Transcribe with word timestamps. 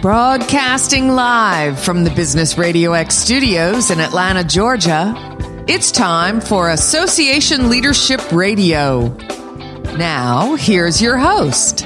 Broadcasting 0.00 1.08
live 1.08 1.80
from 1.80 2.04
the 2.04 2.10
Business 2.10 2.56
Radio 2.56 2.92
X 2.92 3.16
studios 3.16 3.90
in 3.90 3.98
Atlanta, 3.98 4.44
Georgia, 4.44 5.12
it's 5.66 5.90
time 5.90 6.40
for 6.40 6.70
Association 6.70 7.68
Leadership 7.68 8.30
Radio. 8.30 9.08
Now, 9.96 10.54
here's 10.54 11.02
your 11.02 11.18
host. 11.18 11.84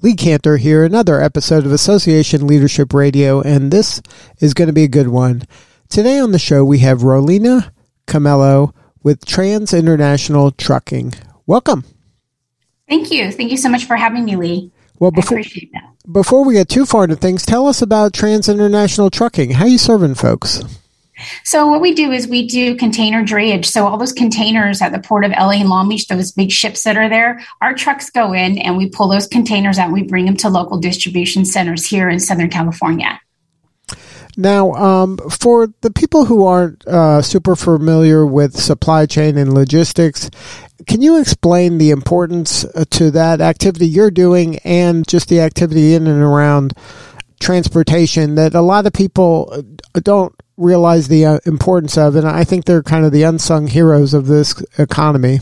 Lee 0.00 0.14
Kantor 0.14 0.58
here, 0.58 0.84
another 0.84 1.20
episode 1.20 1.66
of 1.66 1.72
Association 1.72 2.46
Leadership 2.46 2.94
Radio, 2.94 3.40
and 3.40 3.72
this 3.72 4.00
is 4.38 4.54
going 4.54 4.68
to 4.68 4.72
be 4.72 4.84
a 4.84 4.88
good 4.88 5.08
one. 5.08 5.42
Today 5.88 6.20
on 6.20 6.30
the 6.30 6.38
show, 6.38 6.64
we 6.64 6.78
have 6.78 7.00
Rolina 7.00 7.72
Camello 8.06 8.72
with 9.02 9.26
Trans 9.26 9.74
International 9.74 10.52
Trucking. 10.52 11.14
Welcome. 11.50 11.84
Thank 12.88 13.10
you. 13.10 13.32
Thank 13.32 13.50
you 13.50 13.56
so 13.56 13.68
much 13.68 13.84
for 13.86 13.96
having 13.96 14.24
me, 14.24 14.36
Lee. 14.36 14.70
Well, 15.00 15.10
before, 15.10 15.38
I 15.38 15.40
appreciate 15.40 15.72
that. 15.72 15.82
Before 16.12 16.44
we 16.44 16.54
get 16.54 16.68
too 16.68 16.86
far 16.86 17.02
into 17.02 17.16
things, 17.16 17.44
tell 17.44 17.66
us 17.66 17.82
about 17.82 18.12
Trans 18.12 18.48
International 18.48 19.10
Trucking. 19.10 19.50
How 19.50 19.64
are 19.64 19.68
you 19.68 19.76
serving 19.76 20.14
folks? 20.14 20.62
So 21.42 21.66
what 21.66 21.80
we 21.80 21.92
do 21.92 22.12
is 22.12 22.28
we 22.28 22.46
do 22.46 22.76
container 22.76 23.24
drayage. 23.24 23.64
So 23.64 23.84
all 23.84 23.98
those 23.98 24.12
containers 24.12 24.80
at 24.80 24.92
the 24.92 25.00
port 25.00 25.24
of 25.24 25.32
LA 25.32 25.54
and 25.54 25.68
Long 25.68 25.88
Beach, 25.88 26.06
those 26.06 26.30
big 26.30 26.52
ships 26.52 26.84
that 26.84 26.96
are 26.96 27.08
there, 27.08 27.44
our 27.60 27.74
trucks 27.74 28.10
go 28.10 28.32
in 28.32 28.56
and 28.56 28.76
we 28.76 28.88
pull 28.88 29.08
those 29.08 29.26
containers 29.26 29.76
out. 29.76 29.86
And 29.86 29.92
we 29.92 30.04
bring 30.04 30.26
them 30.26 30.36
to 30.36 30.48
local 30.48 30.78
distribution 30.78 31.44
centers 31.44 31.84
here 31.84 32.08
in 32.08 32.20
Southern 32.20 32.48
California. 32.48 33.20
Now, 34.36 34.72
um, 34.72 35.18
for 35.30 35.68
the 35.80 35.90
people 35.90 36.26
who 36.26 36.44
aren't 36.44 36.86
uh, 36.86 37.22
super 37.22 37.56
familiar 37.56 38.24
with 38.24 38.58
supply 38.58 39.06
chain 39.06 39.36
and 39.36 39.52
logistics, 39.52 40.30
can 40.86 41.02
you 41.02 41.20
explain 41.20 41.78
the 41.78 41.90
importance 41.90 42.64
uh, 42.64 42.84
to 42.90 43.10
that 43.10 43.40
activity 43.40 43.86
you're 43.86 44.10
doing 44.10 44.58
and 44.58 45.06
just 45.06 45.28
the 45.28 45.40
activity 45.40 45.94
in 45.94 46.06
and 46.06 46.22
around 46.22 46.74
transportation 47.40 48.34
that 48.36 48.54
a 48.54 48.60
lot 48.60 48.86
of 48.86 48.92
people 48.92 49.50
uh, 49.52 50.00
don't 50.00 50.34
realize 50.56 51.08
the 51.08 51.24
uh, 51.24 51.38
importance 51.46 51.96
of, 51.96 52.14
and 52.14 52.28
I 52.28 52.44
think 52.44 52.64
they're 52.64 52.82
kind 52.82 53.04
of 53.04 53.12
the 53.12 53.22
unsung 53.22 53.66
heroes 53.66 54.14
of 54.14 54.26
this 54.26 54.62
economy. 54.78 55.40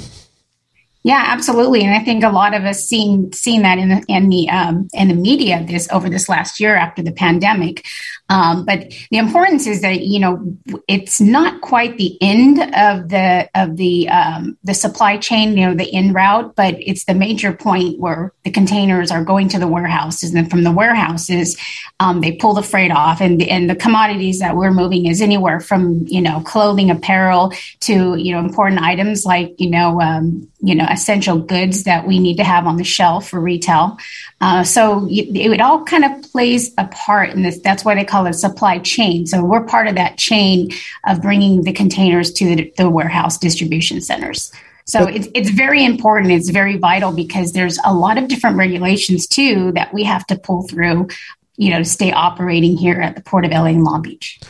Yeah, 1.05 1.23
absolutely, 1.29 1.85
and 1.85 1.95
I 1.95 2.03
think 2.05 2.25
a 2.25 2.29
lot 2.29 2.55
of 2.55 2.65
us 2.65 2.85
seen 2.85 3.33
seen 3.33 3.63
that 3.63 3.79
in 3.79 3.89
the 3.89 4.05
in 4.09 4.29
the 4.29 4.51
um, 4.51 4.89
in 4.93 5.09
the 5.09 5.15
media 5.15 5.65
this 5.65 5.89
over 5.93 6.11
this 6.11 6.29
last 6.29 6.59
year 6.59 6.75
after 6.75 7.03
the 7.03 7.13
pandemic. 7.13 7.87
Um, 8.31 8.67
but 8.67 8.93
the 9.11 9.17
importance 9.17 9.67
is 9.67 9.81
that 9.83 10.01
you 10.01 10.19
know 10.19 10.45
it's 10.89 11.21
not 11.21 11.61
quite 11.61 11.97
the 11.99 12.19
end 12.21 12.59
of 12.75 13.09
the 13.09 13.49
of 13.55 13.77
the 13.77 14.09
um, 14.09 14.59
the 14.65 14.75
supply 14.75 15.17
chain, 15.17 15.57
you 15.57 15.67
know, 15.67 15.75
the 15.75 15.89
in 15.89 16.13
route, 16.13 16.57
but 16.57 16.75
it's 16.79 17.05
the 17.05 17.15
major 17.15 17.53
point 17.53 18.01
where 18.01 18.33
the 18.45 18.51
containers 18.51 19.11
are 19.11 19.25
going 19.25 19.49
to 19.51 19.59
the 19.59 19.69
warehouses, 19.69 20.31
and 20.31 20.37
then 20.37 20.51
from 20.51 20.65
the 20.65 20.73
warehouses, 20.73 21.57
um, 22.01 22.21
they 22.21 22.33
pull 22.33 22.55
the 22.55 22.62
freight 22.62 22.91
off, 22.91 23.21
and 23.21 23.41
and 23.45 23.71
the 23.71 23.77
commodities 23.77 24.41
that 24.41 24.57
we're 24.57 24.73
moving 24.73 25.07
is 25.07 25.23
anywhere 25.23 25.61
from 25.61 26.05
you 26.09 26.21
know 26.21 26.41
clothing, 26.41 26.91
apparel 26.91 27.53
to 27.81 28.17
you 28.17 28.33
know 28.33 28.41
important 28.41 28.83
items 28.83 29.25
like 29.25 29.55
you 29.59 29.71
know 29.71 30.01
um, 30.03 30.47
you 30.61 30.75
know 30.75 30.87
essential 30.99 31.39
goods 31.39 31.85
that 31.85 32.07
we 32.07 32.19
need 32.19 32.37
to 32.37 32.45
have 32.45 32.67
on 32.67 32.77
the 32.77 32.85
shelf 32.85 33.31
for 33.31 33.41
retail. 33.41 33.97
Uh, 34.41 34.65
so 34.65 35.07
it, 35.09 35.37
it 35.37 35.61
all 35.61 35.85
kind 35.85 36.05
of 36.05 36.31
plays 36.33 36.73
a 36.77 36.87
part 36.89 37.31
in 37.31 37.43
this. 37.43 37.59
That's 37.61 37.85
why 37.85 37.95
they 37.95 38.05
call 38.05 38.27
it 38.27 38.35
supply 38.35 38.81
chain. 38.81 39.27
So 39.27 39.45
we're 39.45 39.65
part 39.65 39.87
of 39.87 39.95
that 39.95 40.19
chain 40.19 40.71
of 41.07 41.23
bringing 41.23 41.63
the 41.63 41.73
containers 41.73 42.33
to 42.33 42.57
the, 42.57 42.73
the 42.77 42.91
warehouse 42.91 43.39
distribution 43.39 44.01
centers. 44.01 44.53
So 44.87 45.05
it's, 45.05 45.29
it's 45.35 45.51
very 45.51 45.85
important. 45.85 46.33
It's 46.33 46.51
very 46.51 46.79
vital 46.79 47.12
because 47.12 47.53
there's 47.53 47.79
a 47.85 47.95
lot 47.95 48.19
of 48.19 48.27
different 48.27 48.57
regulations 48.57 49.27
too 49.27 49.71
that 49.73 49.95
we 49.95 50.03
have 50.05 50.27
to 50.29 50.37
pull 50.37 50.67
through, 50.67 51.09
you 51.57 51.71
know, 51.71 51.78
to 51.78 51.84
stay 51.84 52.11
operating 52.11 52.77
here 52.77 53.01
at 53.01 53.15
the 53.15 53.22
Port 53.22 53.45
of 53.45 53.51
LA 53.53 53.67
and 53.67 53.84
Long 53.84 54.03
Beach. 54.03 54.41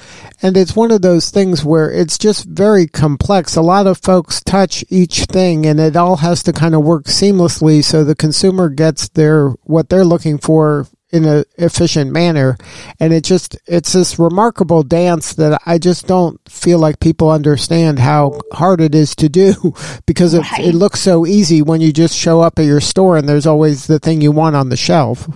And 0.41 0.57
it's 0.57 0.77
one 0.77 0.91
of 0.91 1.03
those 1.03 1.31
things 1.31 1.65
where 1.65 1.91
it's 1.91 2.17
just 2.17 2.45
very 2.45 2.87
complex. 2.87 3.57
A 3.57 3.63
lot 3.63 3.87
of 3.87 3.99
folks 3.99 4.41
touch 4.41 4.85
each 4.89 5.25
thing 5.25 5.67
and 5.67 5.81
it 5.81 5.97
all 5.97 6.17
has 6.17 6.43
to 6.45 6.53
kind 6.53 6.75
of 6.75 6.85
work 6.85 7.05
seamlessly 7.05 7.83
so 7.83 8.05
the 8.05 8.15
consumer 8.15 8.69
gets 8.69 9.09
their 9.09 9.49
what 9.65 9.89
they're 9.89 10.05
looking 10.05 10.39
for 10.39 10.87
in 11.11 11.25
an 11.25 11.45
efficient 11.57 12.13
manner. 12.13 12.57
And 13.01 13.13
it 13.13 13.25
just, 13.25 13.57
it's 13.67 13.93
this 13.93 14.19
remarkable 14.19 14.83
dance 14.83 15.35
that 15.35 15.61
I 15.65 15.79
just 15.79 16.07
don't 16.07 16.41
feel 16.49 16.79
like 16.79 17.01
people 17.01 17.31
understand 17.31 17.99
how 17.99 18.41
hard 18.53 18.81
it 18.81 18.95
is 18.95 19.17
to 19.17 19.29
do 19.29 19.75
because 20.07 20.35
it, 20.35 20.51
right. 20.53 20.67
it 20.67 20.75
looks 20.75 21.01
so 21.01 21.27
easy 21.27 21.63
when 21.63 21.81
you 21.81 21.93
just 21.93 22.17
show 22.17 22.41
up 22.41 22.59
at 22.59 22.67
your 22.67 22.81
store 22.81 23.17
and 23.17 23.29
there's 23.29 23.47
always 23.47 23.87
the 23.87 23.99
thing 23.99 24.21
you 24.21 24.33
want 24.33 24.57
on 24.57 24.69
the 24.69 24.77
shelf. 24.77 25.29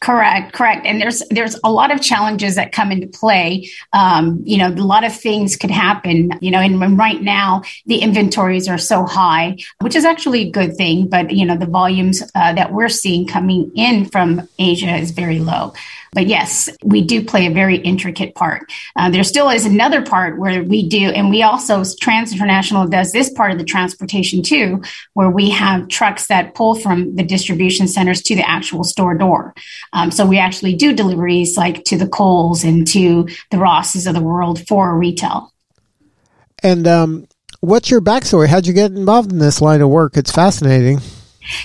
Correct, 0.00 0.52
correct. 0.52 0.84
And 0.84 1.00
there's 1.00 1.22
there's 1.30 1.58
a 1.64 1.72
lot 1.72 1.90
of 1.90 2.02
challenges 2.02 2.54
that 2.56 2.70
come 2.70 2.92
into 2.92 3.06
play. 3.06 3.70
Um, 3.94 4.42
you 4.44 4.58
know, 4.58 4.68
a 4.68 4.76
lot 4.84 5.04
of 5.04 5.16
things 5.16 5.56
could 5.56 5.70
happen. 5.70 6.32
You 6.40 6.50
know, 6.50 6.60
and 6.60 6.98
right 6.98 7.20
now 7.20 7.62
the 7.86 7.98
inventories 7.98 8.68
are 8.68 8.78
so 8.78 9.06
high, 9.06 9.56
which 9.80 9.96
is 9.96 10.04
actually 10.04 10.42
a 10.42 10.50
good 10.50 10.76
thing. 10.76 11.08
But 11.08 11.30
you 11.30 11.46
know, 11.46 11.56
the 11.56 11.66
volumes 11.66 12.22
uh, 12.34 12.52
that 12.52 12.72
we're 12.72 12.90
seeing 12.90 13.26
coming 13.26 13.72
in 13.74 14.04
from 14.04 14.46
Asia 14.58 14.96
is 14.96 15.12
very 15.12 15.38
low. 15.38 15.72
But 16.12 16.28
yes, 16.28 16.70
we 16.82 17.02
do 17.02 17.22
play 17.22 17.46
a 17.46 17.50
very 17.50 17.76
intricate 17.76 18.34
part. 18.34 18.72
Uh, 18.96 19.10
there 19.10 19.22
still 19.22 19.50
is 19.50 19.66
another 19.66 20.00
part 20.00 20.38
where 20.38 20.64
we 20.64 20.88
do, 20.88 21.10
and 21.10 21.28
we 21.28 21.42
also, 21.42 21.84
Trans 22.00 22.32
International 22.32 22.88
does 22.88 23.12
this 23.12 23.28
part 23.28 23.52
of 23.52 23.58
the 23.58 23.64
transportation 23.64 24.42
too, 24.42 24.82
where 25.12 25.28
we 25.28 25.50
have 25.50 25.88
trucks 25.88 26.28
that 26.28 26.54
pull 26.54 26.74
from 26.74 27.16
the 27.16 27.22
distribution 27.22 27.86
centers 27.86 28.22
to 28.22 28.34
the 28.34 28.48
actual 28.48 28.82
store 28.82 29.14
door. 29.14 29.54
Um, 29.92 30.10
so 30.10 30.26
we 30.26 30.38
actually 30.38 30.74
do 30.74 30.92
deliveries 30.92 31.56
like 31.56 31.84
to 31.84 31.96
the 31.96 32.08
Kohl's 32.08 32.64
and 32.64 32.86
to 32.88 33.28
the 33.50 33.58
Rosses 33.58 34.06
of 34.06 34.14
the 34.14 34.20
world 34.20 34.66
for 34.66 34.96
retail. 34.96 35.52
And 36.62 36.86
um, 36.86 37.26
what's 37.60 37.90
your 37.90 38.00
backstory? 38.00 38.48
How'd 38.48 38.66
you 38.66 38.72
get 38.72 38.92
involved 38.92 39.32
in 39.32 39.38
this 39.38 39.60
line 39.60 39.80
of 39.80 39.88
work? 39.88 40.16
It's 40.16 40.32
fascinating. 40.32 41.00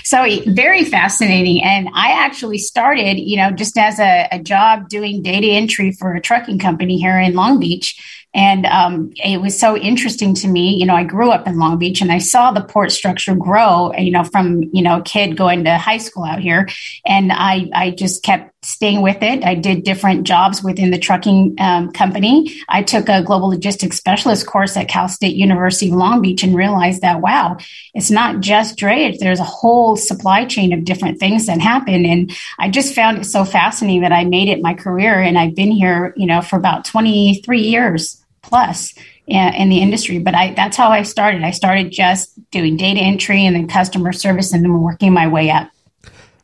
So 0.04 0.24
very 0.46 0.84
fascinating. 0.84 1.62
And 1.62 1.88
I 1.92 2.12
actually 2.12 2.58
started, 2.58 3.18
you 3.18 3.36
know, 3.36 3.50
just 3.50 3.76
as 3.76 3.98
a, 3.98 4.28
a 4.30 4.38
job 4.38 4.88
doing 4.88 5.22
data 5.22 5.48
entry 5.48 5.92
for 5.92 6.14
a 6.14 6.20
trucking 6.20 6.58
company 6.58 6.98
here 6.98 7.18
in 7.18 7.34
Long 7.34 7.58
Beach. 7.58 8.21
And 8.34 8.64
um, 8.66 9.12
it 9.22 9.40
was 9.40 9.58
so 9.58 9.76
interesting 9.76 10.34
to 10.36 10.48
me. 10.48 10.74
You 10.74 10.86
know, 10.86 10.94
I 10.94 11.04
grew 11.04 11.30
up 11.30 11.46
in 11.46 11.58
Long 11.58 11.78
Beach 11.78 12.00
and 12.00 12.10
I 12.10 12.18
saw 12.18 12.50
the 12.50 12.64
port 12.64 12.90
structure 12.90 13.34
grow, 13.34 13.92
you 13.94 14.10
know, 14.10 14.24
from, 14.24 14.62
you 14.72 14.82
know, 14.82 14.98
a 14.98 15.02
kid 15.02 15.36
going 15.36 15.64
to 15.64 15.76
high 15.76 15.98
school 15.98 16.24
out 16.24 16.40
here. 16.40 16.68
And 17.04 17.30
I, 17.30 17.68
I 17.74 17.90
just 17.90 18.22
kept 18.22 18.52
staying 18.64 19.02
with 19.02 19.22
it. 19.22 19.44
I 19.44 19.56
did 19.56 19.82
different 19.82 20.24
jobs 20.24 20.62
within 20.62 20.92
the 20.92 20.98
trucking 20.98 21.56
um, 21.58 21.90
company. 21.90 22.62
I 22.68 22.82
took 22.82 23.08
a 23.08 23.22
global 23.22 23.48
logistics 23.48 23.96
specialist 23.98 24.46
course 24.46 24.76
at 24.76 24.88
Cal 24.88 25.08
State 25.08 25.34
University 25.34 25.90
Long 25.90 26.22
Beach 26.22 26.44
and 26.44 26.54
realized 26.54 27.02
that, 27.02 27.20
wow, 27.20 27.58
it's 27.92 28.10
not 28.10 28.40
just 28.40 28.78
drayage. 28.78 29.18
There's 29.18 29.40
a 29.40 29.44
whole 29.44 29.96
supply 29.96 30.44
chain 30.44 30.72
of 30.72 30.84
different 30.84 31.18
things 31.18 31.46
that 31.46 31.60
happen. 31.60 32.06
And 32.06 32.30
I 32.58 32.70
just 32.70 32.94
found 32.94 33.18
it 33.18 33.24
so 33.24 33.44
fascinating 33.44 34.02
that 34.02 34.12
I 34.12 34.24
made 34.24 34.48
it 34.48 34.62
my 34.62 34.74
career. 34.74 35.20
And 35.20 35.36
I've 35.36 35.56
been 35.56 35.72
here, 35.72 36.14
you 36.16 36.26
know, 36.26 36.40
for 36.40 36.56
about 36.56 36.84
23 36.84 37.60
years 37.60 38.21
plus 38.42 38.94
in 39.26 39.68
the 39.68 39.80
industry. 39.80 40.18
But 40.18 40.34
I, 40.34 40.52
that's 40.54 40.76
how 40.76 40.88
I 40.90 41.02
started. 41.02 41.42
I 41.42 41.52
started 41.52 41.90
just 41.90 42.38
doing 42.50 42.76
data 42.76 43.00
entry 43.00 43.46
and 43.46 43.56
then 43.56 43.68
customer 43.68 44.12
service 44.12 44.52
and 44.52 44.64
then 44.64 44.80
working 44.80 45.12
my 45.12 45.28
way 45.28 45.50
up. 45.50 45.70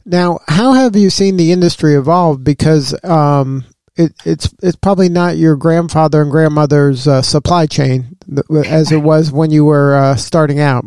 Now, 0.04 0.38
how 0.48 0.72
have 0.72 0.96
you 0.96 1.10
seen 1.10 1.36
the 1.36 1.52
industry 1.52 1.94
evolve? 1.94 2.42
Because 2.42 2.94
um, 3.04 3.64
it, 3.96 4.12
it's 4.24 4.54
it's 4.62 4.76
probably 4.76 5.10
not 5.10 5.36
your 5.36 5.56
grandfather 5.56 6.22
and 6.22 6.30
grandmother's 6.30 7.06
uh, 7.06 7.20
supply 7.20 7.66
chain 7.66 8.16
as 8.64 8.90
it 8.90 9.02
was 9.02 9.30
when 9.30 9.50
you 9.50 9.64
were 9.66 9.96
uh, 9.96 10.16
starting 10.16 10.60
out. 10.60 10.84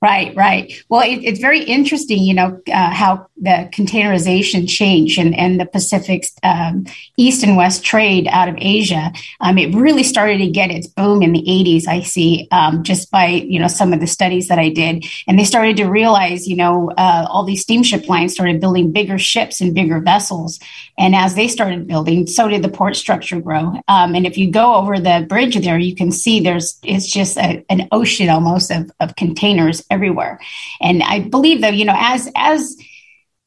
Right, 0.00 0.32
right. 0.36 0.72
Well, 0.88 1.00
it, 1.00 1.24
it's 1.24 1.40
very 1.40 1.64
interesting, 1.64 2.22
you 2.22 2.32
know, 2.32 2.60
uh, 2.72 2.90
how 2.90 3.26
the 3.36 3.68
containerization 3.72 4.68
changed 4.68 5.18
and, 5.18 5.36
and 5.36 5.58
the 5.58 5.66
Pacific 5.66 6.24
um, 6.44 6.86
East 7.16 7.42
and 7.42 7.56
West 7.56 7.84
trade 7.84 8.28
out 8.28 8.48
of 8.48 8.54
Asia. 8.58 9.12
Um, 9.40 9.58
it 9.58 9.74
really 9.74 10.04
started 10.04 10.38
to 10.38 10.46
get 10.46 10.70
its 10.70 10.86
boom 10.86 11.20
in 11.20 11.32
the 11.32 11.42
80s, 11.42 11.88
I 11.88 12.02
see, 12.02 12.46
um, 12.52 12.84
just 12.84 13.10
by, 13.10 13.26
you 13.26 13.58
know, 13.58 13.66
some 13.66 13.92
of 13.92 13.98
the 13.98 14.06
studies 14.06 14.46
that 14.46 14.58
I 14.60 14.68
did. 14.68 15.04
And 15.26 15.36
they 15.36 15.44
started 15.44 15.76
to 15.78 15.86
realize, 15.86 16.46
you 16.46 16.54
know, 16.54 16.92
uh, 16.96 17.26
all 17.28 17.42
these 17.42 17.62
steamship 17.62 18.08
lines 18.08 18.34
started 18.34 18.60
building 18.60 18.92
bigger 18.92 19.18
ships 19.18 19.60
and 19.60 19.74
bigger 19.74 19.98
vessels. 19.98 20.60
And 20.96 21.16
as 21.16 21.34
they 21.34 21.48
started 21.48 21.88
building, 21.88 22.28
so 22.28 22.46
did 22.46 22.62
the 22.62 22.68
port 22.68 22.94
structure 22.94 23.40
grow. 23.40 23.80
Um, 23.88 24.14
and 24.14 24.26
if 24.26 24.38
you 24.38 24.48
go 24.48 24.76
over 24.76 25.00
the 25.00 25.26
bridge 25.28 25.60
there, 25.60 25.78
you 25.78 25.96
can 25.96 26.12
see 26.12 26.38
there's, 26.38 26.78
it's 26.84 27.10
just 27.10 27.36
a, 27.36 27.64
an 27.68 27.88
ocean 27.90 28.28
almost 28.28 28.70
of, 28.70 28.92
of 29.00 29.16
containers 29.16 29.82
everywhere. 29.90 30.40
And 30.80 31.02
I 31.02 31.20
believe 31.20 31.60
that, 31.62 31.74
you 31.74 31.84
know, 31.84 31.96
as, 31.96 32.30
as, 32.36 32.76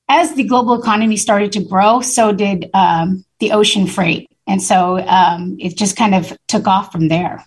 as 0.10 0.34
the 0.36 0.44
global 0.44 0.80
economy 0.80 1.18
started 1.18 1.52
to 1.54 1.64
grow, 1.64 2.02
so 2.02 2.32
did 2.32 2.70
um, 2.74 3.24
the 3.40 3.52
ocean 3.52 3.88
freight. 3.88 4.30
And 4.48 4.62
so 4.62 5.00
um, 5.00 5.58
it 5.60 5.78
just 5.78 5.96
kind 5.96 6.16
of 6.16 6.36
took 6.48 6.68
off 6.68 6.92
from 6.92 7.08
there. 7.08 7.46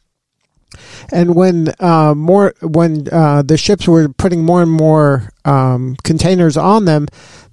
And 1.13 1.35
when 1.35 1.73
uh, 1.79 2.15
more 2.15 2.55
when 2.63 3.07
uh, 3.13 3.43
the 3.43 3.57
ships 3.57 3.87
were 3.87 4.09
putting 4.09 4.45
more 4.45 4.63
and 4.63 4.71
more 4.71 5.31
um, 5.45 5.97
containers 6.03 6.57
on 6.57 6.85
them, 6.85 7.07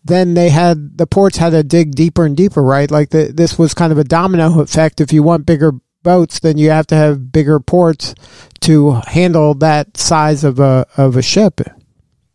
then 0.04 0.34
they 0.34 0.50
had 0.50 0.98
the 0.98 1.06
ports 1.06 1.38
had 1.38 1.52
to 1.52 1.64
dig 1.64 1.94
deeper 1.94 2.26
and 2.26 2.36
deeper, 2.36 2.64
right? 2.64 2.90
Like 2.90 3.10
the, 3.10 3.32
this 3.34 3.60
was 3.60 3.74
kind 3.74 3.92
of 3.92 3.98
a 3.98 4.04
domino 4.04 4.60
effect. 4.62 5.02
If 5.02 5.14
you 5.14 5.22
want 5.22 5.46
bigger 5.46 5.74
boats, 6.03 6.39
then 6.39 6.57
you 6.57 6.69
have 6.69 6.88
to 6.88 6.95
have 6.95 7.31
bigger 7.31 7.59
ports 7.59 8.15
to 8.62 8.92
handle 9.07 9.53
that 9.56 9.98
size 9.98 10.44
of 10.44 10.59
a 10.59 10.86
of 10.98 11.15
a 11.15 11.21
ship. 11.21 11.62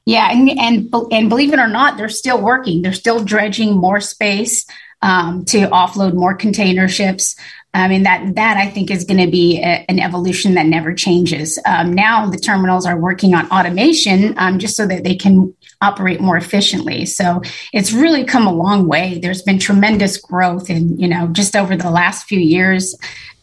Yeah, 0.04 0.30
and 0.30 0.48
and 0.50 0.94
and 1.10 1.28
believe 1.28 1.52
it 1.52 1.58
or 1.58 1.68
not, 1.68 1.96
they're 1.96 2.08
still 2.08 2.40
working. 2.40 2.82
They're 2.82 2.92
still 2.92 3.24
dredging 3.24 3.76
more 3.76 4.00
space 4.00 4.64
um, 5.02 5.44
to 5.46 5.66
offload 5.68 6.14
more 6.14 6.34
container 6.34 6.88
ships. 6.88 7.36
I 7.74 7.88
mean 7.88 8.04
that 8.04 8.36
that 8.36 8.56
I 8.56 8.70
think 8.70 8.90
is 8.90 9.04
going 9.04 9.24
to 9.24 9.30
be 9.30 9.58
a, 9.58 9.84
an 9.88 9.98
evolution 9.98 10.54
that 10.54 10.66
never 10.66 10.94
changes. 10.94 11.58
Um, 11.66 11.92
now 11.92 12.30
the 12.30 12.38
terminals 12.38 12.86
are 12.86 12.98
working 12.98 13.34
on 13.34 13.50
automation 13.50 14.34
um, 14.38 14.58
just 14.60 14.76
so 14.76 14.86
that 14.86 15.02
they 15.02 15.16
can 15.16 15.54
operate 15.80 16.20
more 16.20 16.36
efficiently. 16.36 17.04
So 17.06 17.42
it's 17.72 17.92
really 17.92 18.24
come 18.24 18.46
a 18.46 18.52
long 18.52 18.88
way. 18.88 19.18
There's 19.20 19.42
been 19.42 19.58
tremendous 19.58 20.16
growth 20.16 20.70
in 20.70 20.98
you 20.98 21.08
know 21.08 21.28
just 21.28 21.56
over 21.56 21.76
the 21.76 21.90
last 21.90 22.26
few 22.26 22.40
years 22.40 22.96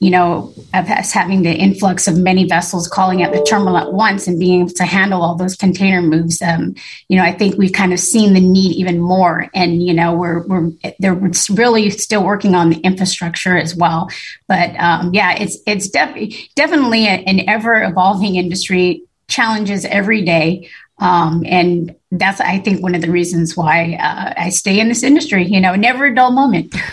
you 0.03 0.09
know, 0.09 0.53
of 0.73 0.89
us 0.89 1.13
having 1.13 1.43
the 1.43 1.53
influx 1.53 2.09
of 2.09 2.17
many 2.17 2.45
vessels 2.45 2.89
calling 2.89 3.23
at 3.23 3.31
the 3.31 3.41
terminal 3.43 3.77
at 3.77 3.93
once 3.93 4.27
and 4.27 4.37
being 4.37 4.59
able 4.59 4.69
to 4.71 4.83
handle 4.83 5.21
all 5.21 5.35
those 5.35 5.55
container 5.55 6.01
moves, 6.01 6.41
um, 6.41 6.75
you 7.07 7.15
know, 7.15 7.23
I 7.23 7.31
think 7.31 7.57
we've 7.57 7.71
kind 7.71 7.93
of 7.93 7.99
seen 8.01 8.33
the 8.33 8.41
need 8.41 8.75
even 8.75 8.99
more. 8.99 9.49
And, 9.55 9.81
you 9.81 9.93
know, 9.93 10.13
we're, 10.13 10.45
we're, 10.45 10.71
they're 10.99 11.15
really 11.51 11.89
still 11.89 12.21
working 12.21 12.53
on 12.53 12.71
the 12.71 12.81
infrastructure 12.81 13.57
as 13.57 13.77
well. 13.77 14.09
But 14.49 14.75
um, 14.77 15.13
yeah, 15.13 15.37
it's, 15.39 15.59
it's 15.65 15.87
def- 15.87 16.53
definitely 16.55 17.07
an 17.07 17.47
ever 17.47 17.81
evolving 17.81 18.35
industry, 18.35 19.03
challenges 19.29 19.85
every 19.85 20.21
day. 20.21 20.69
Um, 21.03 21.43
and 21.45 21.93
that's, 22.11 22.39
I 22.39 22.59
think, 22.59 22.81
one 22.81 22.95
of 22.95 23.01
the 23.01 23.11
reasons 23.11 23.57
why 23.57 23.97
uh, 24.01 24.33
I 24.37 24.49
stay 24.49 24.79
in 24.79 24.87
this 24.87 25.03
industry, 25.03 25.45
you 25.45 25.59
know, 25.59 25.75
never 25.75 26.05
a 26.05 26.15
dull 26.15 26.31
moment. 26.31 26.73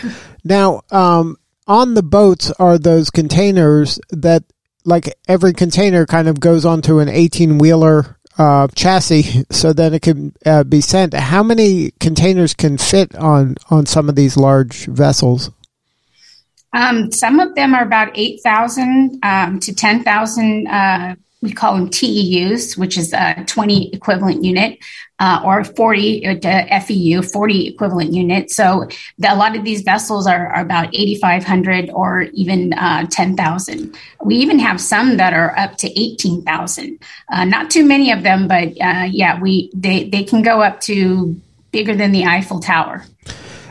Now, 0.43 0.81
um, 0.89 1.37
on 1.67 1.93
the 1.93 2.01
boats 2.01 2.49
are 2.51 2.79
those 2.79 3.11
containers 3.11 3.99
that 4.09 4.43
like 4.85 5.13
every 5.27 5.53
container 5.53 6.07
kind 6.07 6.27
of 6.27 6.39
goes 6.39 6.65
onto 6.65 6.97
an 6.97 7.09
18 7.09 7.59
wheeler 7.59 8.17
uh, 8.37 8.67
chassis 8.75 9.45
so 9.51 9.71
that 9.73 9.93
it 9.93 10.01
can 10.01 10.33
uh, 10.45 10.63
be 10.63 10.81
sent. 10.81 11.13
How 11.13 11.43
many 11.43 11.91
containers 11.99 12.53
can 12.53 12.79
fit 12.79 13.15
on 13.15 13.55
on 13.69 13.85
some 13.85 14.09
of 14.09 14.15
these 14.15 14.35
large 14.35 14.87
vessels? 14.87 15.51
Um, 16.73 17.11
some 17.11 17.39
of 17.39 17.53
them 17.53 17.75
are 17.75 17.83
about 17.83 18.17
8,000 18.17 19.19
um, 19.23 19.59
to 19.59 19.75
10,000 19.75 20.67
uh, 20.67 21.15
we 21.41 21.51
call 21.51 21.75
them 21.75 21.89
TEUs, 21.89 22.77
which 22.77 22.97
is 22.97 23.13
a 23.13 23.43
20 23.47 23.93
equivalent 23.93 24.43
unit, 24.43 24.79
uh, 25.19 25.41
or 25.43 25.63
40 25.63 26.27
uh, 26.27 26.79
FEU, 26.81 27.21
40 27.21 27.67
equivalent 27.67 28.13
unit. 28.13 28.51
So 28.51 28.87
the, 29.17 29.33
a 29.33 29.35
lot 29.35 29.55
of 29.55 29.63
these 29.63 29.81
vessels 29.81 30.27
are, 30.27 30.47
are 30.47 30.61
about 30.61 30.89
8,500 30.93 31.89
or 31.91 32.23
even 32.33 32.73
uh, 32.73 33.07
10,000. 33.07 33.97
We 34.23 34.35
even 34.35 34.59
have 34.59 34.79
some 34.79 35.17
that 35.17 35.33
are 35.33 35.57
up 35.57 35.77
to 35.77 35.99
18,000. 35.99 36.99
Uh, 37.31 37.45
not 37.45 37.69
too 37.71 37.85
many 37.85 38.11
of 38.11 38.23
them, 38.23 38.47
but 38.47 38.69
uh, 38.81 39.07
yeah, 39.09 39.39
we 39.39 39.71
they, 39.73 40.09
they 40.09 40.23
can 40.23 40.41
go 40.41 40.61
up 40.61 40.79
to 40.81 41.39
bigger 41.71 41.95
than 41.95 42.11
the 42.11 42.25
Eiffel 42.25 42.59
Tower. 42.59 43.05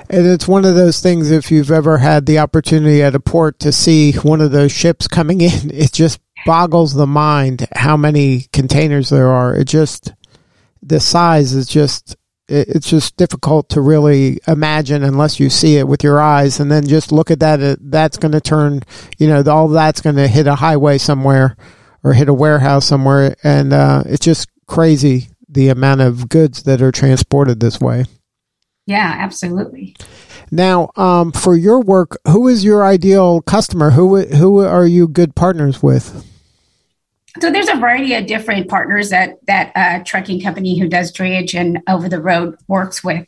And 0.08 0.26
it's 0.26 0.48
one 0.48 0.64
of 0.64 0.74
those 0.74 1.00
things, 1.00 1.30
if 1.30 1.52
you've 1.52 1.70
ever 1.70 1.98
had 1.98 2.26
the 2.26 2.40
opportunity 2.40 3.00
at 3.00 3.14
a 3.14 3.20
port 3.20 3.60
to 3.60 3.70
see 3.70 4.12
one 4.12 4.40
of 4.40 4.50
those 4.50 4.72
ships 4.72 5.06
coming 5.06 5.40
in, 5.40 5.70
it 5.72 5.92
just 5.92 6.20
boggles 6.46 6.94
the 6.94 7.06
mind 7.06 7.66
how 7.74 7.96
many 7.96 8.46
containers 8.52 9.10
there 9.10 9.28
are. 9.28 9.54
It 9.54 9.64
just 9.64 10.12
the 10.82 11.00
size 11.00 11.52
is 11.52 11.66
just 11.66 12.16
it's 12.48 12.90
just 12.90 13.16
difficult 13.16 13.68
to 13.68 13.80
really 13.80 14.40
imagine 14.48 15.04
unless 15.04 15.38
you 15.38 15.48
see 15.48 15.76
it 15.76 15.86
with 15.86 16.02
your 16.02 16.20
eyes 16.20 16.58
and 16.58 16.70
then 16.70 16.84
just 16.84 17.12
look 17.12 17.30
at 17.30 17.38
that 17.38 17.78
that's 17.80 18.16
going 18.16 18.32
to 18.32 18.40
turn 18.40 18.82
you 19.18 19.28
know 19.28 19.40
all 19.46 19.68
that's 19.68 20.00
going 20.00 20.16
to 20.16 20.26
hit 20.26 20.48
a 20.48 20.56
highway 20.56 20.98
somewhere 20.98 21.56
or 22.02 22.12
hit 22.12 22.28
a 22.28 22.34
warehouse 22.34 22.86
somewhere 22.86 23.36
and 23.44 23.72
uh, 23.72 24.02
it's 24.06 24.24
just 24.24 24.48
crazy 24.66 25.28
the 25.48 25.68
amount 25.68 26.00
of 26.00 26.28
goods 26.28 26.64
that 26.64 26.82
are 26.82 26.90
transported 26.90 27.60
this 27.60 27.80
way 27.80 28.04
yeah 28.84 29.14
absolutely 29.18 29.94
now, 30.50 30.90
um, 30.96 31.30
for 31.30 31.54
your 31.54 31.80
work, 31.80 32.18
who 32.26 32.48
is 32.48 32.64
your 32.64 32.84
ideal 32.84 33.40
customer? 33.40 33.90
Who 33.90 34.20
who 34.22 34.58
are 34.58 34.86
you 34.86 35.06
good 35.06 35.36
partners 35.36 35.80
with? 35.80 36.26
So 37.38 37.50
there's 37.50 37.68
a 37.68 37.76
variety 37.76 38.14
of 38.14 38.26
different 38.26 38.68
partners 38.68 39.10
that 39.10 39.36
that 39.46 39.72
uh, 39.76 40.02
trucking 40.04 40.40
company 40.40 40.78
who 40.78 40.88
does 40.88 41.12
drayage 41.12 41.54
and 41.54 41.80
over 41.88 42.08
the 42.08 42.20
road 42.20 42.56
works 42.66 43.04
with. 43.04 43.26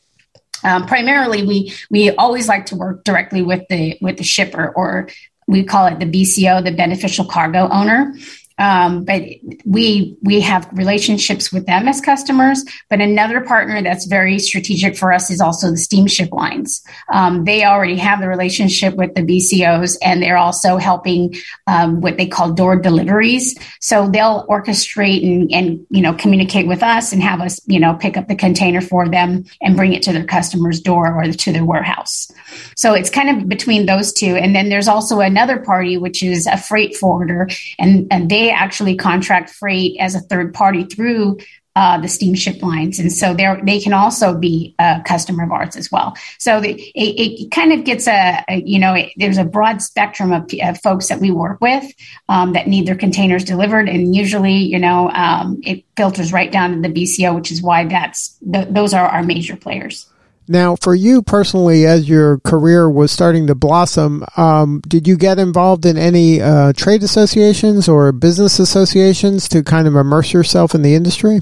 Um, 0.65 0.87
primarily, 0.87 1.47
we 1.47 1.73
we 1.91 2.11
always 2.11 2.49
like 2.49 2.67
to 2.67 2.77
work 2.77 3.05
directly 3.05 3.43
with 3.43 3.63
the 3.69 3.99
with 4.01 4.17
the 4.17 4.25
shipper, 4.25 4.73
or 4.75 5.09
we 5.47 5.63
call 5.65 5.87
it 5.87 6.01
the 6.01 6.07
BCO, 6.07 6.65
the 6.65 6.73
beneficial 6.73 7.25
cargo 7.25 7.69
owner. 7.71 8.15
Um, 8.63 9.05
but 9.05 9.23
we 9.65 10.17
we 10.23 10.41
have 10.41 10.69
relationships 10.73 11.53
with 11.53 11.67
them 11.67 11.89
as 11.89 12.01
customers. 12.01 12.65
But 12.89 13.01
another 13.01 13.41
partner 13.41 13.83
that's 13.83 14.07
very 14.07 14.39
strategic 14.39 14.97
for 14.97 15.13
us 15.13 15.33
is 15.33 15.41
also 15.41 15.73
the 15.73 15.77
steamship 15.77 16.31
lines. 16.31 16.81
Um, 17.13 17.45
they 17.45 17.65
already 17.65 17.97
have 17.97 18.21
the 18.21 18.29
relationship 18.29 18.95
with 18.95 19.15
the 19.17 19.23
BCOs, 19.23 19.97
and 20.01 20.23
they're 20.23 20.37
also 20.37 20.77
helping 20.77 21.35
um, 21.67 22.01
what 22.01 22.19
they 22.19 22.27
call 22.27 22.53
door 22.53 22.77
deliveries. 22.77 23.59
So 23.81 24.09
they'll 24.09 24.47
orchestrate 24.47 25.25
and, 25.25 25.53
and 25.53 25.85
you 25.91 26.01
know 26.01 26.15
communicate 26.15 26.69
with 26.69 26.85
us 26.85 27.13
and 27.13 27.21
have 27.21 27.41
us 27.41 27.61
you 27.67 27.81
know 27.81 27.95
pick 27.95 28.17
up 28.17 28.29
the 28.29 28.37
container 28.37 28.81
for 28.81 29.09
them 29.09 29.45
and 29.61 29.77
bring 29.77 29.93
it 29.93 30.05
to 30.05 30.13
their 30.13 30.25
customer's 30.25 30.81
door 30.81 31.13
or 31.13 31.33
to 31.33 31.53
their 31.53 31.65
warehouse. 31.65 32.31
So 32.77 32.95
it's 32.95 33.11
kind 33.11 33.29
of 33.29 33.49
between 33.49 33.87
those 33.87 34.13
two, 34.13 34.37
and 34.37 34.55
then 34.55 34.69
there's 34.69 34.89
also 34.89 35.19
another 35.19 35.59
party 35.59 35.97
which 35.97 36.23
is 36.23 36.47
a 36.47 36.57
freight 36.57 36.95
forwarder, 36.95 37.49
and 37.81 38.07
and 38.13 38.31
they 38.31 38.52
actually 38.53 38.97
contract 38.97 39.51
freight 39.51 39.97
as 39.99 40.15
a 40.15 40.21
third 40.21 40.55
party 40.55 40.85
through 40.85 41.39
uh, 41.75 41.99
the 41.99 42.09
steamship 42.09 42.63
lines, 42.63 42.99
and 42.99 43.11
so 43.11 43.33
they 43.33 43.47
they 43.65 43.81
can 43.81 43.95
also 43.95 44.37
be 44.37 44.75
a 44.79 45.01
customer 45.07 45.45
of 45.45 45.51
ours 45.51 45.75
as 45.75 45.91
well. 45.91 46.15
So 46.39 46.61
the, 46.61 46.79
it, 46.79 47.45
it, 47.45 47.51
kind 47.51 47.73
of 47.73 47.85
gets 47.85 48.07
a, 48.07 48.45
a 48.47 48.63
you 48.63 48.79
know 48.79 48.93
it, 48.93 49.13
there's 49.17 49.39
a 49.39 49.45
broad 49.45 49.81
spectrum 49.81 50.33
of, 50.33 50.51
of, 50.63 50.79
folks 50.83 51.09
that 51.09 51.19
we 51.19 51.31
work 51.31 51.63
with 51.63 51.91
um, 52.29 52.53
that 52.53 52.69
need 52.69 52.87
their 52.87 52.95
containers 52.95 53.43
delivered, 53.43 53.89
and 53.89 54.15
usually 54.15 54.57
you 54.57 54.79
know 54.79 55.11
um, 55.13 55.61
it 55.65 55.85
filters 55.97 56.31
right 56.31 56.53
down 56.53 56.73
to 56.73 56.87
the 56.87 56.93
BCO, 56.95 57.35
which 57.35 57.51
is 57.51 57.63
why 57.63 57.87
that's 57.87 58.37
th- 58.53 58.69
those 58.69 58.93
are 58.93 59.09
our 59.09 59.23
major 59.23 59.57
players. 59.57 60.12
Now, 60.49 60.77
for 60.77 60.95
you 60.95 61.23
personally, 61.23 61.87
as 61.87 62.09
your 62.09 62.39
career 62.41 62.91
was 62.91 63.13
starting 63.13 63.47
to 63.47 63.55
blossom, 63.55 64.25
um, 64.37 64.81
did 64.87 65.07
you 65.07 65.17
get 65.17 65.39
involved 65.39 65.87
in 65.87 65.97
any 65.97 66.41
uh, 66.41 66.73
trade 66.73 67.03
associations 67.03 67.89
or 67.89 68.11
business 68.13 68.59
associations 68.59 69.49
to 69.51 69.63
kind 69.63 69.87
of 69.87 69.95
immerse 69.95 70.33
yourself 70.33 70.75
in 70.75 70.83
the 70.83 70.95
industry? 70.95 71.41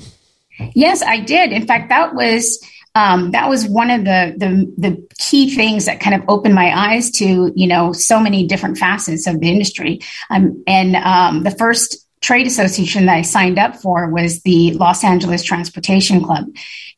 Yes, 0.75 1.03
I 1.03 1.21
did. 1.21 1.53
In 1.53 1.67
fact, 1.67 1.89
that 1.89 2.15
was 2.15 2.63
um, 2.95 3.31
that 3.31 3.49
was 3.49 3.67
one 3.67 3.91
of 3.91 4.05
the, 4.05 4.35
the 4.37 4.75
the 4.77 5.09
key 5.19 5.55
things 5.55 5.87
that 5.87 6.01
kind 6.01 6.21
of 6.21 6.29
opened 6.29 6.55
my 6.55 6.77
eyes 6.77 7.11
to 7.13 7.53
you 7.55 7.67
know 7.67 7.93
so 7.93 8.21
many 8.21 8.47
different 8.47 8.79
facets 8.79 9.27
of 9.27 9.41
the 9.41 9.51
industry. 9.51 10.01
Um, 10.29 10.63
and 10.67 10.97
um, 10.97 11.43
the 11.43 11.53
first 11.53 12.07
trade 12.21 12.47
association 12.47 13.07
that 13.07 13.17
I 13.17 13.23
signed 13.23 13.59
up 13.59 13.77
for 13.77 14.09
was 14.09 14.43
the 14.43 14.73
Los 14.75 15.03
Angeles 15.05 15.43
Transportation 15.43 16.23
Club. 16.23 16.47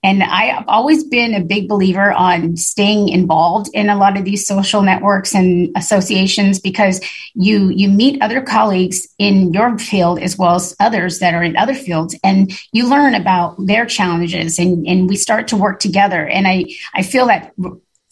And 0.05 0.25
I've 0.25 0.65
always 0.67 1.05
been 1.05 1.33
a 1.33 1.45
big 1.45 1.69
believer 1.69 2.13
on 2.13 2.57
staying 2.57 3.09
involved 3.09 3.71
in 3.73 3.89
a 3.89 3.97
lot 3.97 4.17
of 4.17 4.25
these 4.25 4.45
social 4.45 4.83
networks 4.83 5.33
and 5.33 5.71
associations 5.77 6.59
because 6.59 7.01
you 7.35 7.69
you 7.69 7.89
meet 7.89 8.21
other 8.21 8.43
colleagues 8.43 9.07
in 9.19 9.53
your 9.53 9.79
field 9.79 10.19
as 10.19 10.37
well 10.37 10.57
as 10.57 10.75
others 10.81 11.21
that 11.21 11.35
are 11.35 11.45
in 11.45 11.57
other 11.57 11.75
fields 11.75 12.19
and 12.25 12.53
you 12.73 12.89
learn 12.89 13.15
about 13.15 13.55
their 13.65 13.87
challenges 13.87 14.59
and, 14.59 14.85
and 14.89 15.09
we 15.09 15.15
start 15.15 15.47
to 15.49 15.57
work 15.57 15.79
together. 15.79 16.27
And 16.27 16.49
I, 16.49 16.65
I 16.95 17.05
feel 17.05 17.27
that 17.27 17.53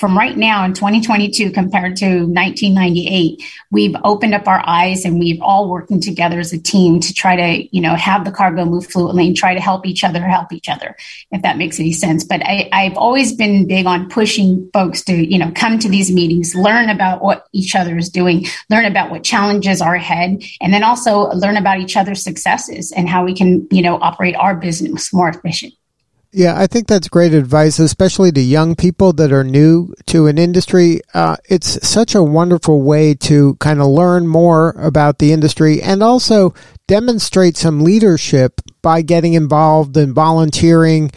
from 0.01 0.17
right 0.17 0.39
now 0.39 0.65
in 0.65 0.73
2022 0.73 1.51
compared 1.51 1.95
to 1.95 2.07
1998 2.07 3.43
we've 3.71 3.95
opened 4.03 4.35
up 4.35 4.49
our 4.49 4.67
eyes 4.67 5.05
and 5.05 5.21
we've 5.21 5.41
all 5.43 5.69
working 5.69 6.01
together 6.01 6.41
as 6.41 6.55
a 6.55 6.59
team 6.59 6.99
to 6.99 7.13
try 7.13 7.37
to 7.37 7.77
you 7.77 7.83
know 7.83 7.95
have 7.95 8.25
the 8.25 8.33
cargo 8.33 8.65
move 8.65 8.87
fluently 8.87 9.27
and 9.27 9.37
try 9.37 9.53
to 9.53 9.61
help 9.61 9.85
each 9.85 10.03
other 10.03 10.23
help 10.23 10.53
each 10.53 10.71
other 10.71 10.97
if 11.31 11.43
that 11.43 11.59
makes 11.59 11.79
any 11.79 11.93
sense. 11.93 12.25
But 12.25 12.41
I, 12.45 12.69
i've 12.73 12.97
always 12.97 13.35
been 13.35 13.67
big 13.67 13.85
on 13.85 14.09
pushing 14.09 14.71
folks 14.73 15.03
to 15.03 15.15
you 15.15 15.39
know 15.39 15.53
come 15.55 15.79
to 15.79 15.89
these 15.89 16.11
meetings 16.11 16.55
learn 16.55 16.89
about 16.89 17.23
what 17.23 17.47
each 17.53 17.77
other 17.77 17.99
is 17.99 18.09
doing 18.09 18.47
learn 18.71 18.87
about 18.87 19.11
what 19.11 19.23
challenges 19.23 19.83
are 19.83 19.95
ahead 19.95 20.43
and 20.63 20.73
then 20.73 20.83
also 20.83 21.29
learn 21.33 21.59
about 21.59 21.79
each 21.79 21.97
other's 21.97 22.25
successes 22.25 22.91
and 22.93 23.07
how 23.07 23.23
we 23.23 23.35
can 23.35 23.69
you 23.71 23.83
know 23.83 23.99
operate 24.01 24.35
our 24.37 24.55
business 24.55 25.13
more 25.13 25.29
efficient 25.29 25.75
Yeah, 26.33 26.55
I 26.57 26.69
think 26.69 26.87
that's 26.87 27.09
great 27.09 27.35
advice, 27.35 27.81
especially 27.81 28.31
to 28.33 28.41
young 28.41 28.77
people 28.77 29.13
that 29.15 29.33
are 29.33 29.43
new 29.43 29.93
to 30.07 30.29
an 30.29 30.39
industry. 30.39 31.01
Uh, 31.13 31.37
it's 31.49 31.85
such 31.87 32.15
a 32.15 32.23
wonderful 32.23 32.83
way 32.83 33.15
to 33.15 33.57
kind 33.57 33.81
of 33.81 33.89
learn 33.89 34.29
more 34.29 34.71
about 34.79 35.19
the 35.19 35.33
industry 35.33 35.83
and 35.83 36.05
also 36.05 36.55
demonstrate 36.87 37.57
some 37.57 37.81
leadership 37.81 38.61
by 38.81 39.03
getting 39.03 39.35
involved 39.35 39.97
and 39.97 40.15
volunteering 40.15 41.11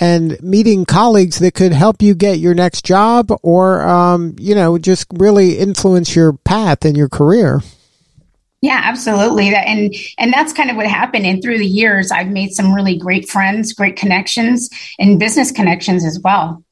and 0.00 0.40
meeting 0.42 0.84
colleagues 0.84 1.38
that 1.38 1.54
could 1.54 1.72
help 1.72 2.02
you 2.02 2.14
get 2.14 2.38
your 2.38 2.54
next 2.54 2.84
job 2.84 3.30
or, 3.42 3.80
um, 3.88 4.36
you 4.38 4.54
know, 4.54 4.76
just 4.76 5.06
really 5.14 5.58
influence 5.58 6.14
your 6.14 6.34
path 6.34 6.84
in 6.84 6.94
your 6.94 7.08
career. 7.08 7.62
Yeah, 8.60 8.80
absolutely. 8.82 9.54
And 9.54 9.94
and 10.18 10.32
that's 10.32 10.52
kind 10.52 10.70
of 10.70 10.76
what 10.76 10.86
happened. 10.86 11.24
And 11.26 11.42
through 11.42 11.58
the 11.58 11.66
years, 11.66 12.10
I've 12.10 12.28
made 12.28 12.52
some 12.52 12.74
really 12.74 12.98
great 12.98 13.28
friends, 13.28 13.72
great 13.72 13.96
connections, 13.96 14.68
and 14.98 15.18
business 15.18 15.52
connections 15.52 16.04
as 16.04 16.18
well. 16.18 16.62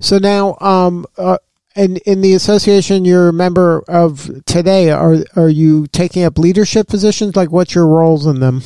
So 0.00 0.18
now, 0.18 0.56
um, 0.60 1.06
uh, 1.16 1.38
in 1.76 1.98
in 1.98 2.20
the 2.20 2.34
association 2.34 3.04
you're 3.04 3.28
a 3.28 3.32
member 3.32 3.84
of 3.86 4.44
today, 4.44 4.90
are 4.90 5.18
are 5.36 5.48
you 5.48 5.86
taking 5.88 6.24
up 6.24 6.36
leadership 6.36 6.88
positions? 6.88 7.36
Like, 7.36 7.52
what's 7.52 7.74
your 7.74 7.86
roles 7.86 8.26
in 8.26 8.40
them? 8.40 8.62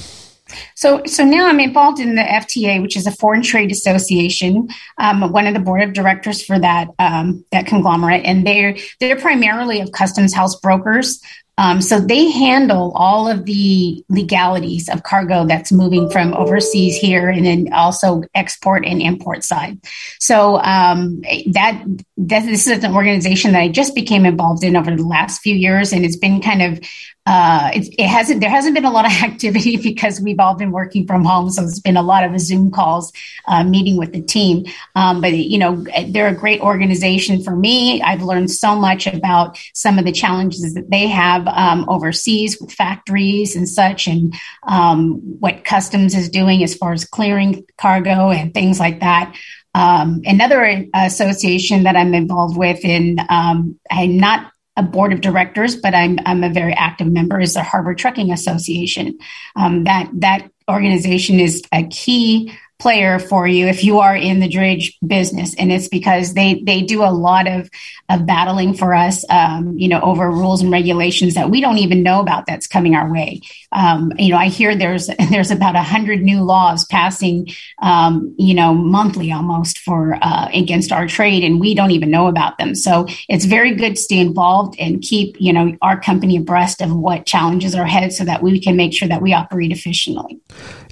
So, 0.75 1.03
so 1.07 1.25
now 1.25 1.47
I'm 1.47 1.61
involved 1.61 2.01
in 2.01 2.15
the 2.15 2.23
FTA, 2.23 2.83
which 2.83 2.97
is 2.97 3.07
a 3.07 3.13
foreign 3.13 3.43
trade 3.43 3.71
association. 3.71 4.69
Um, 4.99 5.31
one 5.33 5.47
of 5.47 5.55
the 5.55 5.61
board 5.61 5.83
of 5.83 5.93
directors 5.93 6.43
for 6.43 6.59
that 6.59 6.89
um, 6.99 7.45
that 7.53 7.67
conglomerate, 7.67 8.25
and 8.25 8.47
they're 8.47 8.77
they're 9.01 9.21
primarily 9.21 9.81
of 9.81 9.93
customs 9.93 10.35
house 10.35 10.57
brokers. 10.57 11.21
Um, 11.61 11.83
so 11.83 12.01
they 12.01 12.31
handle 12.31 12.91
all 12.95 13.29
of 13.29 13.45
the 13.45 14.03
legalities 14.09 14.89
of 14.89 15.03
cargo 15.03 15.45
that's 15.47 15.71
moving 15.71 16.09
from 16.09 16.33
overseas 16.33 16.97
here, 16.97 17.29
and 17.29 17.45
then 17.45 17.71
also 17.75 18.23
export 18.35 18.87
and 18.87 19.03
import 19.03 19.45
side. 19.45 19.79
So 20.19 20.57
um, 20.63 21.21
that, 21.53 21.85
this 22.23 22.67
is 22.67 22.85
an 22.85 22.95
organization 22.95 23.53
that 23.53 23.61
I 23.61 23.69
just 23.69 23.95
became 23.95 24.27
involved 24.27 24.63
in 24.63 24.77
over 24.77 24.95
the 24.95 25.07
last 25.07 25.41
few 25.41 25.55
years, 25.55 25.93
and 25.93 26.05
it's 26.05 26.17
been 26.17 26.43
kind 26.43 26.61
of 26.61 26.81
uh, 27.27 27.71
it, 27.75 27.95
it, 27.99 28.07
hasn't 28.07 28.41
there 28.41 28.51
hasn't 28.51 28.75
been 28.75 28.85
a 28.85 28.91
lot 28.91 29.07
of 29.07 29.13
activity 29.23 29.77
because 29.77 30.21
we've 30.21 30.41
all 30.41 30.55
been 30.55 30.73
working 30.73 31.07
from 31.07 31.25
home 31.25 31.51
so 31.51 31.63
it's 31.63 31.79
been 31.79 31.97
a 31.97 32.03
lot 32.03 32.25
of 32.25 32.39
zoom 32.41 32.71
calls 32.71 33.13
uh, 33.47 33.63
meeting 33.63 33.97
with 33.97 34.13
the 34.13 34.23
team. 34.23 34.65
Um, 34.97 35.21
but 35.21 35.33
you 35.33 35.59
know 35.59 35.85
they're 36.09 36.29
a 36.29 36.35
great 36.35 36.61
organization 36.61 37.43
for 37.43 37.55
me. 37.55 38.03
I've 38.03 38.23
learned 38.23 38.51
so 38.51 38.75
much 38.75 39.07
about 39.07 39.59
some 39.75 39.99
of 39.99 40.05
the 40.05 40.13
challenges 40.13 40.75
that 40.75 40.91
they 40.91 41.07
have 41.09 41.47
um, 41.49 41.89
overseas 41.89 42.61
with 42.61 42.73
factories 42.73 43.55
and 43.55 43.69
such 43.69 44.07
and 44.07 44.35
um, 44.65 45.21
what 45.41 45.65
customs 45.65 46.15
is 46.15 46.29
doing 46.29 46.63
as 46.63 46.75
far 46.75 46.93
as 46.93 47.05
clearing 47.05 47.65
cargo 47.79 48.31
and 48.31 48.53
things 48.53 48.81
like 48.81 49.01
that 49.01 49.35
um, 49.75 50.23
another 50.25 50.87
association 50.95 51.85
that 51.85 51.97
I'm 51.97 52.15
involved 52.15 52.57
with 52.57 52.85
in 52.85 53.19
um, 53.29 53.79
I'm 53.91 54.17
not 54.17 54.53
a 54.77 54.83
board 54.83 55.13
of 55.13 55.21
directors, 55.21 55.77
but 55.77 55.95
I'm 55.95 56.19
I'm 56.27 56.43
a 56.43 56.51
very 56.51 56.73
active 56.73 57.07
member 57.07 57.41
is 57.41 57.55
the 57.55 57.63
Harbor 57.63 57.95
Trucking 57.95 58.33
Association. 58.33 59.19
Um, 59.57 59.85
that 59.85 60.11
that 60.15 60.51
organization 60.69 61.41
is 61.41 61.63
a 61.73 61.85
key 61.85 62.53
player 62.81 63.19
for 63.19 63.47
you 63.47 63.67
if 63.67 63.85
you 63.85 63.99
are 63.99 64.17
in 64.17 64.41
the 64.41 64.49
drayage 64.49 64.95
business. 65.07 65.55
And 65.55 65.71
it's 65.71 65.89
because 65.89 66.35
they 66.35 66.63
they 66.65 66.83
do 66.83 67.03
a 67.03 67.13
lot 67.13 67.47
of 67.47 67.71
of 68.09 68.27
battling 68.27 68.75
for 68.75 68.95
us 68.95 69.25
um, 69.31 69.79
you 69.79 69.89
know 69.89 70.01
over 70.01 70.31
rules 70.31 70.63
and 70.63 70.73
regulations 70.73 71.35
that 71.35 71.51
we 71.51 71.61
don't 71.61 71.79
even 71.79 72.03
know 72.03 72.21
about 72.21 72.47
that's 72.47 72.67
coming 72.67 72.95
our 72.95 73.11
way. 73.11 73.41
Um, 73.73 74.13
you 74.19 74.31
know 74.31 74.37
i 74.37 74.49
hear 74.49 74.75
there's 74.75 75.07
there's 75.31 75.51
about 75.51 75.77
a 75.77 75.83
hundred 75.83 76.23
new 76.23 76.43
laws 76.43 76.85
passing 76.87 77.49
um, 77.83 78.35
you 78.39 78.55
know 78.55 78.75
monthly 78.75 79.31
almost 79.31 79.79
for 79.79 80.19
uh, 80.21 80.49
against 80.53 80.91
our 80.93 81.07
trade 81.07 81.45
and 81.45 81.61
we 81.61 81.75
don't 81.75 81.91
even 81.91 82.11
know 82.11 82.27
about 82.27 82.59
them. 82.59 82.75
So 82.75 83.07
it's 83.29 83.45
very 83.45 83.75
good 83.75 83.97
to 83.97 84.01
stay 84.01 84.19
involved 84.19 84.75
and 84.79 85.03
keep 85.03 85.37
you 85.39 85.53
know 85.53 85.77
our 85.83 86.01
company 86.01 86.37
abreast 86.37 86.81
of 86.81 86.95
what 86.95 87.27
challenges 87.27 87.75
are 87.75 87.85
ahead 87.85 88.13
so 88.13 88.25
that 88.25 88.43
we 88.43 88.61
can 88.61 88.77
make 88.77 88.93
sure 88.93 89.09
that 89.09 89.23
we 89.23 89.33
operate 89.33 89.73
efficiently. 89.73 90.41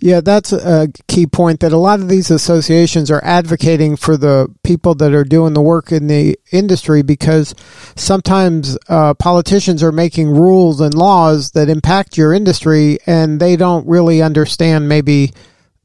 Yeah 0.01 0.21
that's 0.21 0.53
a 0.53 0.89
key 1.09 1.27
point 1.27 1.61
that 1.61 1.73
lot 1.79 2.01
of 2.01 2.09
these 2.09 2.31
associations 2.31 3.11
are 3.11 3.23
advocating 3.25 3.97
for 3.97 4.17
the 4.17 4.49
people 4.63 4.95
that 4.97 5.15
are 5.15 5.25
doing 5.25 5.55
the 5.55 5.63
work 5.63 5.93
in 5.93 6.07
the 6.07 6.39
industry 6.53 7.03
because 7.03 7.55
sometimes 7.97 8.77
uh, 8.89 9.15
politicians 9.15 9.83
are 9.83 9.93
making 9.93 10.29
rules 10.29 10.81
and 10.81 10.95
laws 10.95 11.53
that 11.53 11.69
impact 11.69 12.17
your 12.17 12.33
industry 12.33 12.99
and 13.07 13.41
they 13.41 13.57
don't 13.57 13.87
really 13.87 14.23
understand 14.23 14.89
maybe 14.89 15.33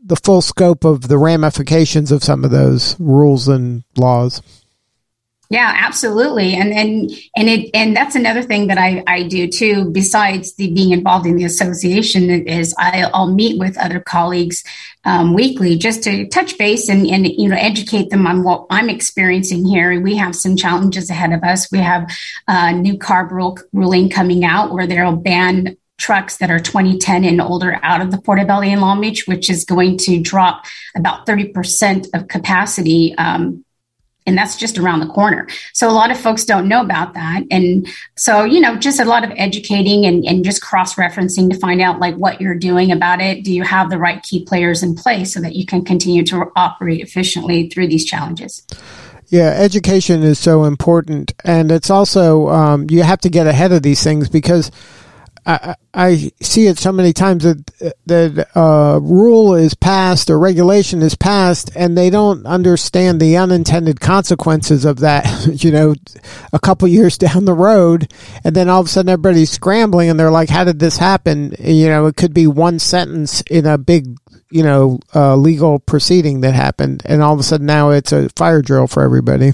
the 0.03 0.17
full 0.17 0.41
scope 0.41 0.83
of 0.83 1.07
the 1.07 1.17
ramifications 1.17 2.11
of 2.11 2.23
some 2.23 2.43
of 2.43 2.51
those 2.51 2.99
rules 2.99 3.47
and 3.47 3.83
laws. 3.95 4.41
Yeah, 5.53 5.71
absolutely. 5.71 6.55
And 6.55 6.73
and 6.73 7.11
and 7.35 7.47
it 7.47 7.69
and 7.75 7.95
that's 7.95 8.15
another 8.15 8.41
thing 8.41 8.65
that 8.69 8.79
I, 8.79 9.03
I 9.05 9.21
do 9.21 9.47
too, 9.47 9.85
besides 9.91 10.55
the 10.55 10.73
being 10.73 10.93
involved 10.93 11.27
in 11.27 11.35
the 11.35 11.43
association 11.45 12.31
is 12.47 12.73
I, 12.79 13.07
will 13.13 13.27
meet 13.27 13.59
with 13.59 13.77
other 13.77 13.99
colleagues 13.99 14.63
um, 15.05 15.35
weekly 15.35 15.77
just 15.77 16.01
to 16.05 16.27
touch 16.29 16.57
base 16.57 16.89
and, 16.89 17.05
and 17.05 17.27
you 17.27 17.49
know 17.49 17.55
educate 17.55 18.09
them 18.09 18.25
on 18.25 18.41
what 18.41 18.65
I'm 18.71 18.89
experiencing 18.89 19.63
here. 19.63 20.01
We 20.01 20.15
have 20.17 20.35
some 20.35 20.55
challenges 20.55 21.11
ahead 21.11 21.33
of 21.33 21.43
us. 21.43 21.71
We 21.71 21.77
have 21.77 22.09
a 22.47 22.73
new 22.73 22.97
CARB 22.97 23.29
rule, 23.29 23.59
ruling 23.73 24.09
coming 24.09 24.43
out 24.43 24.73
where 24.73 24.87
they'll 24.87 25.15
ban 25.15 25.77
trucks 25.99 26.37
that 26.37 26.49
are 26.49 26.59
2010 26.59 27.25
and 27.25 27.39
older 27.39 27.79
out 27.83 28.01
of 28.01 28.09
the 28.09 28.17
Port 28.17 28.39
of 28.39 28.47
LA 28.47 28.61
in 28.61 28.81
Long 28.81 28.99
Beach, 28.99 29.27
which 29.27 29.51
is 29.51 29.65
going 29.65 29.97
to 29.97 30.19
drop 30.19 30.65
about 30.95 31.27
30% 31.27 32.07
of 32.15 32.27
capacity 32.27 33.13
um, 33.19 33.62
and 34.25 34.37
that's 34.37 34.55
just 34.55 34.77
around 34.77 34.99
the 34.99 35.07
corner. 35.07 35.47
So 35.73 35.89
a 35.89 35.91
lot 35.91 36.11
of 36.11 36.19
folks 36.19 36.45
don't 36.45 36.67
know 36.67 36.81
about 36.81 37.13
that. 37.13 37.43
And 37.51 37.87
so, 38.15 38.43
you 38.43 38.59
know, 38.59 38.75
just 38.75 38.99
a 38.99 39.05
lot 39.05 39.23
of 39.23 39.31
educating 39.35 40.05
and, 40.05 40.23
and 40.25 40.43
just 40.43 40.61
cross 40.61 40.95
referencing 40.95 41.49
to 41.51 41.57
find 41.59 41.81
out 41.81 41.99
like 41.99 42.15
what 42.15 42.39
you're 42.39 42.55
doing 42.55 42.91
about 42.91 43.21
it. 43.21 43.43
Do 43.43 43.53
you 43.53 43.63
have 43.63 43.89
the 43.89 43.97
right 43.97 44.21
key 44.23 44.45
players 44.45 44.83
in 44.83 44.95
place 44.95 45.33
so 45.33 45.41
that 45.41 45.55
you 45.55 45.65
can 45.65 45.83
continue 45.83 46.23
to 46.25 46.51
operate 46.55 47.01
efficiently 47.01 47.69
through 47.69 47.87
these 47.87 48.05
challenges? 48.05 48.65
Yeah, 49.27 49.49
education 49.49 50.21
is 50.21 50.37
so 50.37 50.65
important. 50.65 51.33
And 51.43 51.71
it's 51.71 51.89
also, 51.89 52.49
um, 52.49 52.87
you 52.89 53.03
have 53.03 53.19
to 53.21 53.29
get 53.29 53.47
ahead 53.47 53.71
of 53.71 53.81
these 53.81 54.03
things 54.03 54.29
because 54.29 54.69
I, 55.45 55.75
I 55.93 56.31
see 56.41 56.67
it 56.67 56.77
so 56.77 56.91
many 56.91 57.11
times 57.11 57.43
that 57.43 57.95
that 58.05 58.47
uh, 58.55 58.99
rule 59.01 59.55
is 59.55 59.73
passed 59.73 60.29
or 60.29 60.39
regulation 60.39 61.01
is 61.01 61.15
passed, 61.15 61.71
and 61.75 61.97
they 61.97 62.09
don't 62.09 62.45
understand 62.45 63.19
the 63.19 63.37
unintended 63.37 63.99
consequences 63.99 64.85
of 64.85 64.99
that. 64.99 65.47
you 65.63 65.71
know, 65.71 65.95
a 66.53 66.59
couple 66.59 66.87
years 66.87 67.17
down 67.23 67.45
the 67.45 67.53
road, 67.53 68.11
and 68.43 68.55
then 68.55 68.69
all 68.69 68.81
of 68.81 68.87
a 68.87 68.89
sudden 68.89 69.09
everybody's 69.09 69.51
scrambling, 69.51 70.09
and 70.09 70.19
they're 70.19 70.31
like, 70.31 70.49
"How 70.49 70.63
did 70.63 70.79
this 70.79 70.97
happen?" 70.97 71.55
You 71.59 71.87
know, 71.87 72.05
it 72.05 72.15
could 72.15 72.33
be 72.33 72.47
one 72.47 72.79
sentence 72.79 73.41
in 73.41 73.65
a 73.65 73.77
big, 73.77 74.17
you 74.49 74.63
know, 74.63 74.99
uh, 75.13 75.35
legal 75.35 75.79
proceeding 75.79 76.41
that 76.41 76.53
happened, 76.53 77.03
and 77.05 77.21
all 77.21 77.33
of 77.33 77.39
a 77.39 77.43
sudden 77.43 77.65
now 77.65 77.89
it's 77.89 78.11
a 78.11 78.29
fire 78.29 78.61
drill 78.61 78.87
for 78.87 79.03
everybody. 79.03 79.51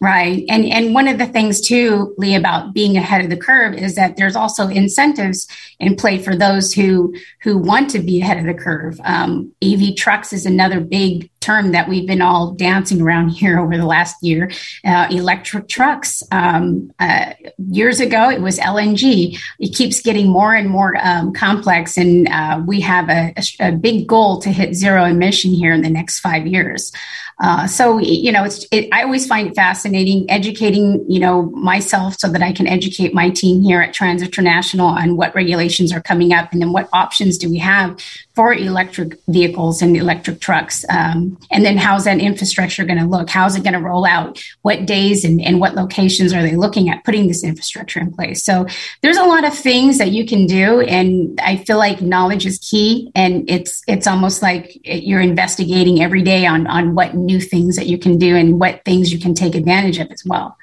Right. 0.00 0.44
And 0.48 0.64
and 0.64 0.94
one 0.94 1.08
of 1.08 1.18
the 1.18 1.26
things 1.26 1.60
too, 1.60 2.14
Lee, 2.18 2.36
about 2.36 2.72
being 2.72 2.96
ahead 2.96 3.20
of 3.20 3.30
the 3.30 3.36
curve 3.36 3.74
is 3.74 3.96
that 3.96 4.16
there's 4.16 4.36
also 4.36 4.68
incentives 4.68 5.48
in 5.80 5.96
play 5.96 6.18
for 6.18 6.36
those 6.36 6.72
who 6.72 7.12
who 7.42 7.58
want 7.58 7.90
to 7.90 7.98
be 7.98 8.20
ahead 8.20 8.38
of 8.38 8.44
the 8.44 8.54
curve. 8.54 9.00
Um, 9.02 9.52
EV 9.60 9.96
trucks 9.96 10.32
is 10.32 10.46
another 10.46 10.78
big 10.78 11.28
term 11.48 11.72
that 11.72 11.88
we've 11.88 12.06
been 12.06 12.20
all 12.20 12.52
dancing 12.52 13.00
around 13.00 13.30
here 13.30 13.58
over 13.58 13.74
the 13.78 13.86
last 13.86 14.22
year. 14.22 14.50
Uh, 14.84 15.06
electric 15.10 15.66
trucks. 15.66 16.22
Um, 16.30 16.92
uh, 16.98 17.32
years 17.70 18.00
ago, 18.00 18.28
it 18.28 18.42
was 18.42 18.58
LNG. 18.58 19.38
It 19.58 19.74
keeps 19.74 20.02
getting 20.02 20.28
more 20.28 20.54
and 20.54 20.68
more 20.68 20.94
um, 21.02 21.32
complex, 21.32 21.96
and 21.96 22.28
uh, 22.28 22.62
we 22.66 22.82
have 22.82 23.08
a, 23.08 23.32
a, 23.60 23.72
big 23.72 24.06
goal 24.06 24.40
to 24.42 24.50
hit 24.50 24.74
zero 24.74 25.04
emission 25.04 25.52
here 25.52 25.72
in 25.72 25.80
the 25.80 25.88
next 25.88 26.20
five 26.20 26.46
years. 26.46 26.92
Uh, 27.40 27.66
so 27.66 27.98
you 27.98 28.32
know, 28.32 28.44
it's 28.44 28.66
it, 28.70 28.88
I 28.92 29.04
always 29.04 29.26
find 29.26 29.48
it 29.48 29.54
fascinating 29.54 30.28
educating 30.28 31.04
you 31.08 31.20
know 31.20 31.42
myself 31.70 32.18
so 32.18 32.28
that 32.28 32.42
I 32.42 32.52
can 32.52 32.66
educate 32.66 33.14
my 33.14 33.30
team 33.30 33.62
here 33.62 33.80
at 33.80 33.94
Trans 33.94 34.22
International 34.22 34.88
on 34.88 35.16
what 35.16 35.34
regulations 35.34 35.92
are 35.92 36.02
coming 36.02 36.32
up 36.32 36.52
and 36.52 36.60
then 36.60 36.72
what 36.72 36.88
options 36.92 37.38
do 37.38 37.48
we 37.48 37.58
have 37.58 37.96
for 38.38 38.54
electric 38.54 39.18
vehicles 39.26 39.82
and 39.82 39.96
electric 39.96 40.40
trucks, 40.40 40.84
um, 40.90 41.36
and 41.50 41.64
then 41.64 41.76
how's 41.76 42.04
that 42.04 42.20
infrastructure 42.20 42.84
going 42.84 43.00
to 43.00 43.04
look? 43.04 43.28
How's 43.28 43.56
it 43.56 43.64
going 43.64 43.72
to 43.72 43.80
roll 43.80 44.06
out? 44.06 44.40
What 44.62 44.86
days 44.86 45.24
and, 45.24 45.40
and 45.40 45.58
what 45.58 45.74
locations 45.74 46.32
are 46.32 46.40
they 46.40 46.54
looking 46.54 46.88
at 46.88 47.02
putting 47.02 47.26
this 47.26 47.42
infrastructure 47.42 47.98
in 47.98 48.12
place? 48.12 48.44
So 48.44 48.64
there's 49.02 49.16
a 49.16 49.24
lot 49.24 49.42
of 49.42 49.58
things 49.58 49.98
that 49.98 50.12
you 50.12 50.24
can 50.24 50.46
do, 50.46 50.82
and 50.82 51.40
I 51.42 51.56
feel 51.56 51.78
like 51.78 52.00
knowledge 52.00 52.46
is 52.46 52.60
key, 52.60 53.10
and 53.16 53.50
it's 53.50 53.82
it's 53.88 54.06
almost 54.06 54.40
like 54.40 54.78
you're 54.84 55.20
investigating 55.20 56.00
every 56.00 56.22
day 56.22 56.46
on 56.46 56.68
on 56.68 56.94
what 56.94 57.16
new 57.16 57.40
things 57.40 57.74
that 57.74 57.88
you 57.88 57.98
can 57.98 58.18
do 58.18 58.36
and 58.36 58.60
what 58.60 58.84
things 58.84 59.12
you 59.12 59.18
can 59.18 59.34
take 59.34 59.56
advantage 59.56 59.98
of 59.98 60.12
as 60.12 60.22
well. 60.24 60.56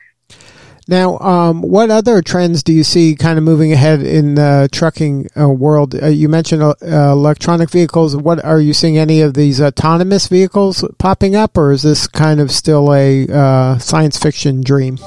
Now, 0.88 1.18
um, 1.18 1.62
what 1.62 1.90
other 1.90 2.22
trends 2.22 2.62
do 2.62 2.72
you 2.72 2.84
see 2.84 3.16
kind 3.16 3.40
of 3.40 3.44
moving 3.44 3.74
ahead 3.74 4.04
in 4.04 4.36
the 4.36 4.70
trucking 4.72 5.30
uh, 5.38 5.50
world? 5.50 5.96
Uh, 5.96 6.08
you 6.08 6.30
mentioned 6.30 6.62
uh, 6.62 6.76
electronic 6.82 7.72
vehicles. 7.72 8.16
What 8.16 8.44
are 8.46 8.60
you 8.60 8.74
seeing 8.74 8.98
any 8.98 9.22
of 9.22 9.34
these 9.34 9.60
autonomous 9.60 10.28
vehicles 10.28 10.86
popping 11.00 11.36
up, 11.36 11.58
or 11.58 11.72
is 11.72 11.82
this 11.82 12.06
kind 12.08 12.40
of 12.40 12.52
still 12.52 12.94
a 12.94 13.28
uh, 13.28 13.78
science 13.80 14.20
fiction 14.20 14.62
dream? 14.62 15.00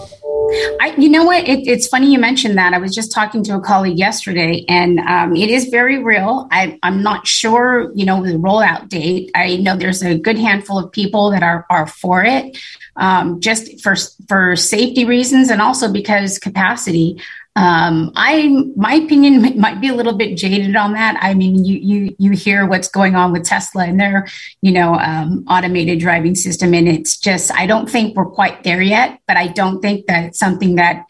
I, 0.80 0.94
you 0.96 1.08
know 1.08 1.24
what? 1.24 1.46
It, 1.46 1.66
it's 1.66 1.88
funny 1.88 2.10
you 2.12 2.18
mentioned 2.18 2.56
that. 2.56 2.72
I 2.72 2.78
was 2.78 2.94
just 2.94 3.12
talking 3.12 3.42
to 3.44 3.56
a 3.56 3.60
colleague 3.60 3.98
yesterday, 3.98 4.64
and 4.68 4.98
um, 5.00 5.36
it 5.36 5.50
is 5.50 5.66
very 5.66 6.02
real. 6.02 6.48
I, 6.50 6.78
am 6.82 7.02
not 7.02 7.26
sure, 7.26 7.92
you 7.94 8.06
know, 8.06 8.24
the 8.24 8.34
rollout 8.34 8.88
date. 8.88 9.30
I 9.34 9.56
know 9.56 9.76
there's 9.76 10.02
a 10.02 10.18
good 10.18 10.38
handful 10.38 10.78
of 10.78 10.90
people 10.90 11.30
that 11.32 11.42
are 11.42 11.66
are 11.68 11.86
for 11.86 12.24
it, 12.24 12.56
um, 12.96 13.40
just 13.40 13.82
for 13.82 13.94
for 14.26 14.56
safety 14.56 15.04
reasons, 15.04 15.50
and 15.50 15.60
also 15.60 15.92
because 15.92 16.38
capacity. 16.38 17.20
Um, 17.58 18.12
I 18.14 18.70
my 18.76 18.94
opinion 18.94 19.58
might 19.60 19.80
be 19.80 19.88
a 19.88 19.94
little 19.94 20.12
bit 20.12 20.36
jaded 20.36 20.76
on 20.76 20.92
that. 20.92 21.18
I 21.20 21.34
mean, 21.34 21.64
you 21.64 21.76
you 21.78 22.16
you 22.16 22.30
hear 22.30 22.64
what's 22.64 22.86
going 22.86 23.16
on 23.16 23.32
with 23.32 23.42
Tesla 23.44 23.84
and 23.84 23.98
their 23.98 24.28
you 24.62 24.70
know 24.70 24.94
um, 24.94 25.44
automated 25.48 25.98
driving 25.98 26.36
system, 26.36 26.72
and 26.72 26.88
it's 26.88 27.16
just 27.18 27.52
I 27.52 27.66
don't 27.66 27.90
think 27.90 28.14
we're 28.14 28.26
quite 28.26 28.62
there 28.62 28.80
yet. 28.80 29.18
But 29.26 29.38
I 29.38 29.48
don't 29.48 29.80
think 29.80 30.06
that 30.06 30.22
it's 30.26 30.38
something 30.38 30.76
that 30.76 31.06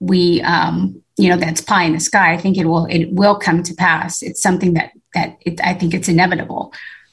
we 0.00 0.42
um, 0.42 1.00
you 1.16 1.28
know 1.28 1.36
that's 1.36 1.60
pie 1.60 1.84
in 1.84 1.92
the 1.92 2.00
sky. 2.00 2.32
I 2.32 2.36
think 2.36 2.58
it 2.58 2.66
will 2.66 2.86
it 2.86 3.12
will 3.12 3.36
come 3.36 3.62
to 3.62 3.74
pass. 3.74 4.22
It's 4.22 4.42
something 4.42 4.74
that 4.74 4.90
that 5.14 5.36
it, 5.42 5.60
I 5.62 5.74
think 5.74 5.94
it's 5.94 6.08
inevitable. 6.08 6.72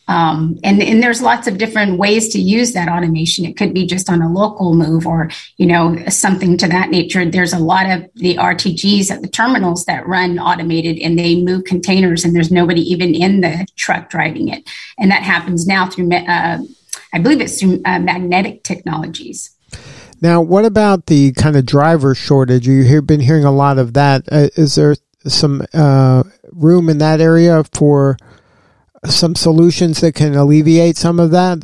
Um, 0.10 0.58
and, 0.63 0.82
and 0.82 1.04
there's 1.04 1.22
lots 1.22 1.48
of 1.48 1.60
different 1.60 2.00
ways 2.00 2.30
to 2.30 2.39
use 2.39 2.74
that 2.74 2.89
automation. 2.89 3.46
It 3.46 3.56
could 3.56 3.75
be 3.75 3.86
just 3.86 4.10
on 4.10 4.24
a 4.24 4.34
local 4.34 4.74
move 4.74 5.06
or, 5.06 5.30
you 5.58 5.68
know, 5.68 6.04
something 6.08 6.58
to 6.58 6.68
that 6.68 6.89
nature. 6.89 7.24
There's 7.25 7.54
a 7.54 7.60
lot 7.60 7.88
of 7.88 8.10
the 8.16 8.36
RTGs 8.36 9.12
at 9.12 9.22
the 9.22 9.28
terminals 9.28 9.86
that 9.86 10.08
run 10.08 10.39
automated 10.39 10.98
and 10.98 11.18
they 11.18 11.39
move 11.39 11.66
containers 11.66 12.25
and 12.25 12.36
there's 12.36 12.51
nobody 12.51 12.82
even 12.82 13.13
in 13.13 13.42
the 13.42 13.68
truck 13.75 14.10
driving 14.10 14.50
it. 14.50 14.68
And 14.98 15.12
that 15.12 15.22
happens 15.22 15.68
now 15.68 15.88
through, 15.88 16.12
uh, 16.12 16.58
I 17.13 17.20
believe 17.20 17.39
it's 17.39 17.60
through 17.60 17.80
uh, 17.86 18.00
magnetic 18.00 18.63
technologies. 18.63 19.51
Now, 20.22 20.42
what 20.42 20.66
about 20.66 21.06
the 21.06 21.34
kind 21.34 21.56
of 21.56 21.68
driver 21.68 22.16
shortage? 22.16 22.68
You've 22.68 23.06
been 23.06 23.20
hearing 23.20 23.46
a 23.46 23.51
lot 23.51 23.78
of 23.78 23.94
that. 23.94 24.24
Uh, 24.32 24.50
is 24.56 24.74
there 24.74 24.96
some 25.28 25.63
uh, 25.72 26.24
room 26.51 26.89
in 26.89 26.98
that 26.98 27.22
area 27.22 27.63
for 27.74 28.18
some 29.06 29.36
solutions 29.36 30.01
that 30.01 30.15
can 30.15 30.36
alleviate 30.36 30.98
some 30.98 31.20
of 31.20 31.32
that? 31.32 31.63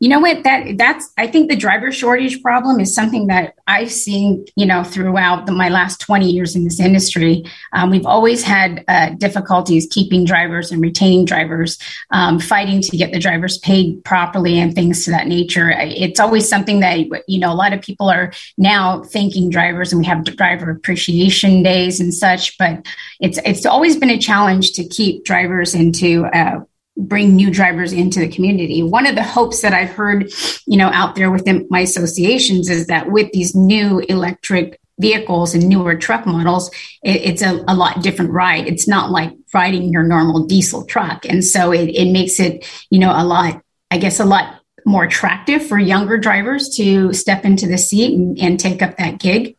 You 0.00 0.08
know 0.08 0.18
what? 0.18 0.44
That 0.44 0.78
that's 0.78 1.12
I 1.18 1.26
think 1.26 1.50
the 1.50 1.56
driver 1.56 1.92
shortage 1.92 2.42
problem 2.42 2.80
is 2.80 2.94
something 2.94 3.26
that 3.26 3.56
I've 3.66 3.92
seen, 3.92 4.46
you 4.56 4.64
know, 4.64 4.82
throughout 4.82 5.44
the, 5.44 5.52
my 5.52 5.68
last 5.68 6.00
twenty 6.00 6.30
years 6.30 6.56
in 6.56 6.64
this 6.64 6.80
industry. 6.80 7.44
Um, 7.74 7.90
we've 7.90 8.06
always 8.06 8.42
had 8.42 8.82
uh, 8.88 9.10
difficulties 9.10 9.86
keeping 9.90 10.24
drivers 10.24 10.72
and 10.72 10.80
retaining 10.80 11.26
drivers, 11.26 11.78
um, 12.12 12.40
fighting 12.40 12.80
to 12.80 12.96
get 12.96 13.12
the 13.12 13.18
drivers 13.18 13.58
paid 13.58 14.02
properly 14.02 14.58
and 14.58 14.74
things 14.74 15.04
to 15.04 15.10
that 15.10 15.26
nature. 15.26 15.70
It's 15.70 16.18
always 16.18 16.48
something 16.48 16.80
that 16.80 17.00
you 17.28 17.38
know 17.38 17.52
a 17.52 17.54
lot 17.54 17.74
of 17.74 17.82
people 17.82 18.08
are 18.08 18.32
now 18.56 19.02
thanking 19.02 19.50
drivers, 19.50 19.92
and 19.92 20.00
we 20.00 20.06
have 20.06 20.24
driver 20.24 20.70
appreciation 20.70 21.62
days 21.62 22.00
and 22.00 22.14
such. 22.14 22.56
But 22.56 22.86
it's 23.20 23.38
it's 23.44 23.66
always 23.66 23.96
been 23.96 24.08
a 24.08 24.18
challenge 24.18 24.72
to 24.72 24.88
keep 24.88 25.26
drivers 25.26 25.74
into 25.74 26.24
uh, 26.24 26.60
bring 26.96 27.34
new 27.34 27.50
drivers 27.50 27.92
into 27.92 28.20
the 28.20 28.28
community. 28.28 28.82
One 28.82 29.06
of 29.06 29.14
the 29.14 29.22
hopes 29.22 29.62
that 29.62 29.72
I've 29.72 29.90
heard, 29.90 30.32
you 30.66 30.76
know, 30.76 30.88
out 30.88 31.14
there 31.14 31.30
within 31.30 31.66
my 31.70 31.80
associations 31.80 32.68
is 32.68 32.86
that 32.88 33.10
with 33.10 33.32
these 33.32 33.54
new 33.54 34.00
electric 34.00 34.80
vehicles 35.00 35.54
and 35.54 35.68
newer 35.68 35.96
truck 35.96 36.26
models, 36.26 36.70
it, 37.02 37.22
it's 37.22 37.42
a, 37.42 37.64
a, 37.66 37.74
lot 37.74 38.02
different 38.02 38.32
ride. 38.32 38.66
It's 38.66 38.86
not 38.86 39.10
like 39.10 39.32
riding 39.54 39.90
your 39.90 40.02
normal 40.02 40.44
diesel 40.44 40.84
truck. 40.84 41.24
And 41.24 41.44
so 41.44 41.72
it, 41.72 41.88
it 41.88 42.12
makes 42.12 42.38
it, 42.38 42.66
you 42.90 42.98
know, 42.98 43.10
a 43.10 43.24
lot, 43.24 43.62
I 43.90 43.98
guess, 43.98 44.20
a 44.20 44.24
lot 44.24 44.60
more 44.84 45.04
attractive 45.04 45.66
for 45.66 45.78
younger 45.78 46.18
drivers 46.18 46.68
to 46.76 47.12
step 47.12 47.44
into 47.44 47.66
the 47.66 47.78
seat 47.78 48.18
and, 48.18 48.38
and 48.38 48.60
take 48.60 48.82
up 48.82 48.96
that 48.98 49.18
gig. 49.18 49.56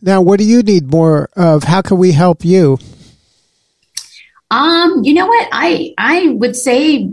Now, 0.00 0.20
what 0.20 0.38
do 0.38 0.44
you 0.44 0.62
need 0.62 0.90
more 0.90 1.28
of? 1.36 1.64
How 1.64 1.80
can 1.80 1.96
we 1.96 2.12
help 2.12 2.44
you? 2.44 2.78
Um, 4.52 5.02
you 5.02 5.14
know 5.14 5.26
what? 5.26 5.48
I 5.50 5.94
I 5.96 6.28
would 6.28 6.54
say 6.54 7.10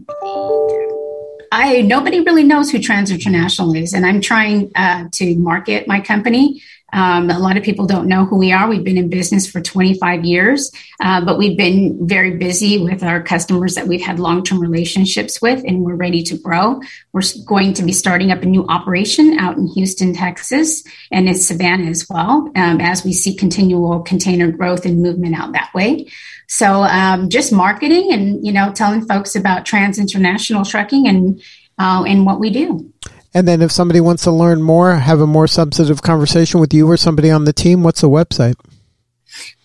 I 1.53 1.81
nobody 1.83 2.19
really 2.19 2.43
knows 2.43 2.69
who 2.69 2.79
Trans 2.79 3.11
International 3.11 3.73
is, 3.73 3.93
and 3.93 4.05
I'm 4.05 4.19
trying 4.19 4.71
uh, 4.75 5.05
to 5.13 5.35
market 5.35 5.87
my 5.87 6.01
company. 6.01 6.61
Um, 6.93 7.29
a 7.29 7.39
lot 7.39 7.57
of 7.57 7.63
people 7.63 7.85
don't 7.85 8.07
know 8.07 8.25
who 8.25 8.37
we 8.37 8.51
are. 8.51 8.67
We've 8.67 8.83
been 8.83 8.97
in 8.97 9.09
business 9.09 9.49
for 9.49 9.61
25 9.61 10.25
years, 10.25 10.71
uh, 11.01 11.23
but 11.23 11.37
we've 11.37 11.57
been 11.57 12.07
very 12.07 12.37
busy 12.37 12.77
with 12.83 13.03
our 13.03 13.21
customers 13.21 13.75
that 13.75 13.87
we've 13.87 14.01
had 14.01 14.19
long 14.19 14.43
term 14.43 14.59
relationships 14.59 15.41
with, 15.41 15.63
and 15.65 15.81
we're 15.81 15.95
ready 15.95 16.23
to 16.23 16.37
grow. 16.37 16.81
We're 17.13 17.21
going 17.45 17.73
to 17.73 17.83
be 17.83 17.91
starting 17.91 18.31
up 18.31 18.41
a 18.41 18.45
new 18.45 18.65
operation 18.67 19.37
out 19.39 19.57
in 19.57 19.67
Houston, 19.67 20.13
Texas, 20.13 20.83
and 21.11 21.27
in 21.27 21.35
Savannah 21.35 21.89
as 21.89 22.07
well, 22.09 22.51
um, 22.55 22.81
as 22.81 23.03
we 23.03 23.13
see 23.13 23.35
continual 23.35 24.01
container 24.01 24.51
growth 24.51 24.85
and 24.85 25.01
movement 25.01 25.35
out 25.35 25.53
that 25.53 25.73
way. 25.73 26.07
So 26.47 26.83
um, 26.83 27.29
just 27.29 27.53
marketing 27.53 28.11
and 28.11 28.45
you 28.45 28.51
know 28.51 28.73
telling 28.73 29.05
folks 29.05 29.35
about 29.35 29.65
Trans 29.65 29.99
International 29.99 30.65
Trucking 30.65 31.07
and 31.07 31.41
uh, 31.77 32.03
and 32.07 32.25
what 32.25 32.39
we 32.39 32.49
do. 32.49 32.91
And 33.33 33.47
then 33.47 33.61
if 33.61 33.71
somebody 33.71 34.01
wants 34.01 34.23
to 34.23 34.31
learn 34.31 34.61
more, 34.61 34.95
have 34.95 35.21
a 35.21 35.27
more 35.27 35.47
substantive 35.47 36.01
conversation 36.01 36.59
with 36.59 36.73
you 36.73 36.89
or 36.89 36.97
somebody 36.97 37.29
on 37.29 37.45
the 37.45 37.53
team, 37.53 37.83
what's 37.83 38.01
the 38.01 38.09
website? 38.09 38.55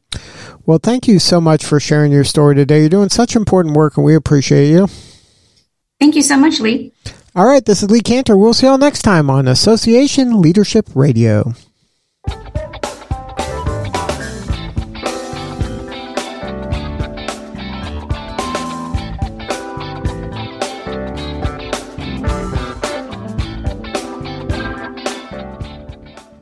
Well, 0.66 0.80
thank 0.82 1.08
you 1.08 1.20
so 1.20 1.42
much 1.42 1.66
for 1.66 1.80
sharing 1.80 2.12
your 2.12 2.24
story 2.24 2.56
today. 2.56 2.82
You're 2.82 2.90
doing 2.90 3.10
such 3.10 3.36
important 3.36 3.76
work, 3.76 3.98
and 3.98 4.06
we 4.06 4.14
appreciate 4.14 4.70
you. 4.70 4.88
Thank 6.00 6.16
you 6.16 6.22
so 6.22 6.38
much, 6.38 6.60
Lee. 6.60 6.94
All 7.40 7.48
right, 7.48 7.64
this 7.64 7.82
is 7.82 7.90
Lee 7.90 8.02
Kantor. 8.02 8.38
We'll 8.38 8.54
see 8.54 8.66
you 8.66 8.72
all 8.72 8.78
next 8.78 9.02
time 9.02 9.30
on 9.30 9.48
Association 9.48 10.42
Leadership 10.42 10.90
Radio. 10.94 11.54